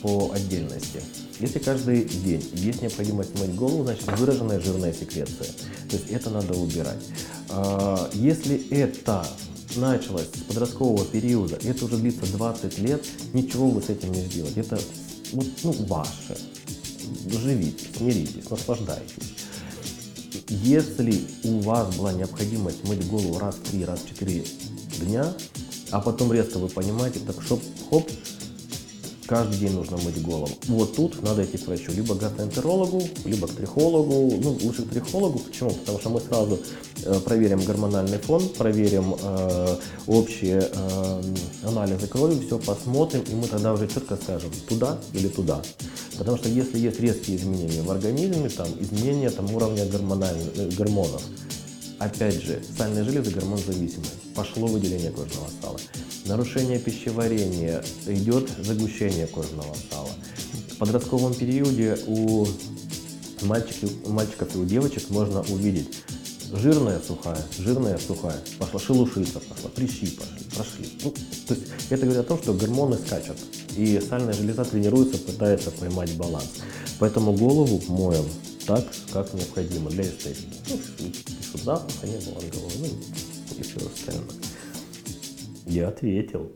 по 0.00 0.32
отдельности. 0.32 1.02
Если 1.42 1.58
каждый 1.58 2.04
день 2.04 2.48
есть 2.54 2.82
необходимость 2.82 3.36
мыть 3.36 3.54
голову, 3.56 3.82
значит 3.82 4.06
выраженная 4.16 4.60
жирная 4.60 4.92
секреция. 4.92 5.48
То 5.90 5.96
есть 5.96 6.08
это 6.08 6.30
надо 6.30 6.54
убирать. 6.54 7.02
А, 7.48 8.08
если 8.12 8.68
это 8.70 9.26
началось 9.74 10.28
с 10.28 10.42
подросткового 10.42 11.04
периода, 11.04 11.58
это 11.64 11.84
уже 11.84 11.96
длится 11.96 12.26
20 12.26 12.78
лет, 12.78 13.04
ничего 13.32 13.70
вы 13.70 13.82
с 13.82 13.88
этим 13.88 14.12
не 14.12 14.22
сделаете. 14.22 14.60
Это 14.60 14.78
ну, 15.32 15.72
ваше. 15.88 16.38
Живите, 17.26 17.86
смиритесь, 17.96 18.48
наслаждайтесь. 18.48 19.34
Если 20.48 21.24
у 21.44 21.58
вас 21.60 21.94
была 21.96 22.12
необходимость 22.12 22.84
мыть 22.86 23.04
голову 23.08 23.38
раз 23.38 23.56
в 23.56 23.70
3, 23.70 23.84
раз 23.84 24.00
в 24.00 24.08
4 24.10 24.44
дня, 25.00 25.34
а 25.92 26.00
потом 26.00 26.32
резко 26.32 26.58
вы 26.58 26.68
понимаете, 26.68 27.20
так 27.20 27.36
шоп, 27.42 27.62
хоп, 27.90 28.10
каждый 29.26 29.58
день 29.58 29.72
нужно 29.72 29.98
мыть 29.98 30.20
голову. 30.20 30.50
Вот 30.68 30.96
тут 30.96 31.22
надо 31.22 31.44
идти 31.44 31.58
к 31.58 31.66
врачу, 31.66 31.92
либо 31.92 32.14
к 32.14 32.18
гастроэнтерологу, 32.18 33.02
либо 33.24 33.46
к 33.46 33.52
трихологу. 33.52 34.38
Ну, 34.42 34.58
лучше 34.62 34.82
к 34.82 34.90
трихологу. 34.90 35.38
Почему? 35.38 35.70
Потому 35.70 35.98
что 36.00 36.10
мы 36.10 36.20
сразу 36.20 36.58
э, 37.04 37.20
проверим 37.20 37.62
гормональный 37.64 38.18
фон, 38.18 38.48
проверим 38.48 39.16
э, 39.20 39.76
общие 40.06 40.68
э, 40.70 41.22
анализы 41.62 42.06
крови, 42.08 42.44
все 42.44 42.58
посмотрим, 42.58 43.22
и 43.22 43.34
мы 43.34 43.46
тогда 43.46 43.72
уже 43.72 43.86
четко 43.86 44.16
скажем, 44.16 44.50
туда 44.68 44.98
или 45.12 45.28
туда. 45.28 45.62
Потому 46.18 46.36
что 46.36 46.48
если 46.48 46.78
есть 46.78 47.00
резкие 47.00 47.36
изменения 47.36 47.82
в 47.82 47.90
организме, 47.90 48.48
там 48.48 48.68
изменения 48.80 49.30
там, 49.30 49.54
уровня 49.54 49.86
гормональных, 49.86 50.48
э, 50.56 50.68
гормонов, 50.70 51.22
опять 51.98 52.42
же, 52.42 52.62
сальные 52.76 53.04
железы 53.04 53.30
гормонзависимые, 53.30 54.10
пошло 54.34 54.66
выделение 54.66 55.10
кожного 55.10 55.48
сала 55.60 55.78
нарушение 56.26 56.78
пищеварения, 56.78 57.82
идет 58.06 58.48
загущение 58.58 59.26
кожного 59.26 59.74
сала. 59.90 60.10
В 60.70 60.76
подростковом 60.78 61.34
периоде 61.34 61.98
у 62.06 62.46
мальчиков, 63.42 63.90
у 64.04 64.10
мальчиков 64.10 64.54
и 64.54 64.58
у 64.58 64.64
девочек 64.64 65.10
можно 65.10 65.42
увидеть 65.42 65.88
жирная 66.52 67.00
сухая, 67.00 67.38
жирная 67.58 67.98
сухая, 67.98 68.38
пошла 68.58 68.78
шелушиться, 68.78 69.40
пошла, 69.40 69.70
прыщи 69.70 70.06
пошли, 70.06 70.44
прошли. 70.54 70.88
Ну, 71.02 71.14
то 71.46 71.54
есть 71.54 71.66
это 71.90 72.02
говорит 72.02 72.24
о 72.24 72.28
том, 72.28 72.38
что 72.42 72.52
гормоны 72.52 72.98
скачут. 72.98 73.36
И 73.76 74.00
сальная 74.06 74.34
железа 74.34 74.64
тренируется, 74.64 75.16
пытается 75.16 75.70
поймать 75.70 76.14
баланс. 76.16 76.50
Поэтому 76.98 77.32
голову 77.32 77.82
моем 77.88 78.26
так, 78.66 78.86
как 79.12 79.32
необходимо 79.32 79.90
для 79.90 80.04
эстетики. 80.04 80.56
Ну, 80.68 80.78
пишут 80.98 81.62
запаха 81.64 82.06
не 82.06 82.18
было 82.18 82.40
головы, 82.52 82.72
ну 82.80 83.31
и 83.58 83.62
все 83.62 83.78
остальное. 83.78 84.26
Я 85.66 85.88
ответил. 85.88 86.50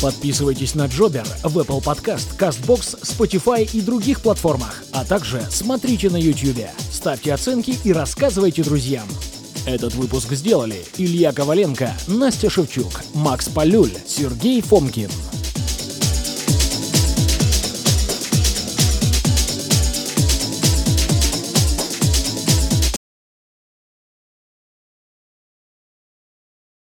Подписывайтесь 0.00 0.76
на 0.76 0.86
Джобер 0.86 1.26
в 1.42 1.58
Apple 1.58 1.82
Podcast, 1.82 2.38
CastBox, 2.38 3.02
Spotify 3.02 3.68
и 3.72 3.80
других 3.80 4.20
платформах, 4.20 4.84
а 4.92 5.04
также 5.04 5.42
смотрите 5.50 6.08
на 6.08 6.16
YouTube. 6.16 6.68
Ставьте 6.92 7.34
оценки 7.34 7.74
и 7.82 7.92
рассказывайте 7.92 8.62
друзьям. 8.62 9.08
Этот 9.66 9.94
выпуск 9.94 10.32
сделали 10.34 10.84
Илья 10.98 11.32
Коваленко, 11.32 11.92
Настя 12.06 12.48
Шевчук, 12.48 12.92
Макс 13.12 13.48
Полюль, 13.48 13.92
Сергей 14.06 14.60
Фомкин. 14.62 15.10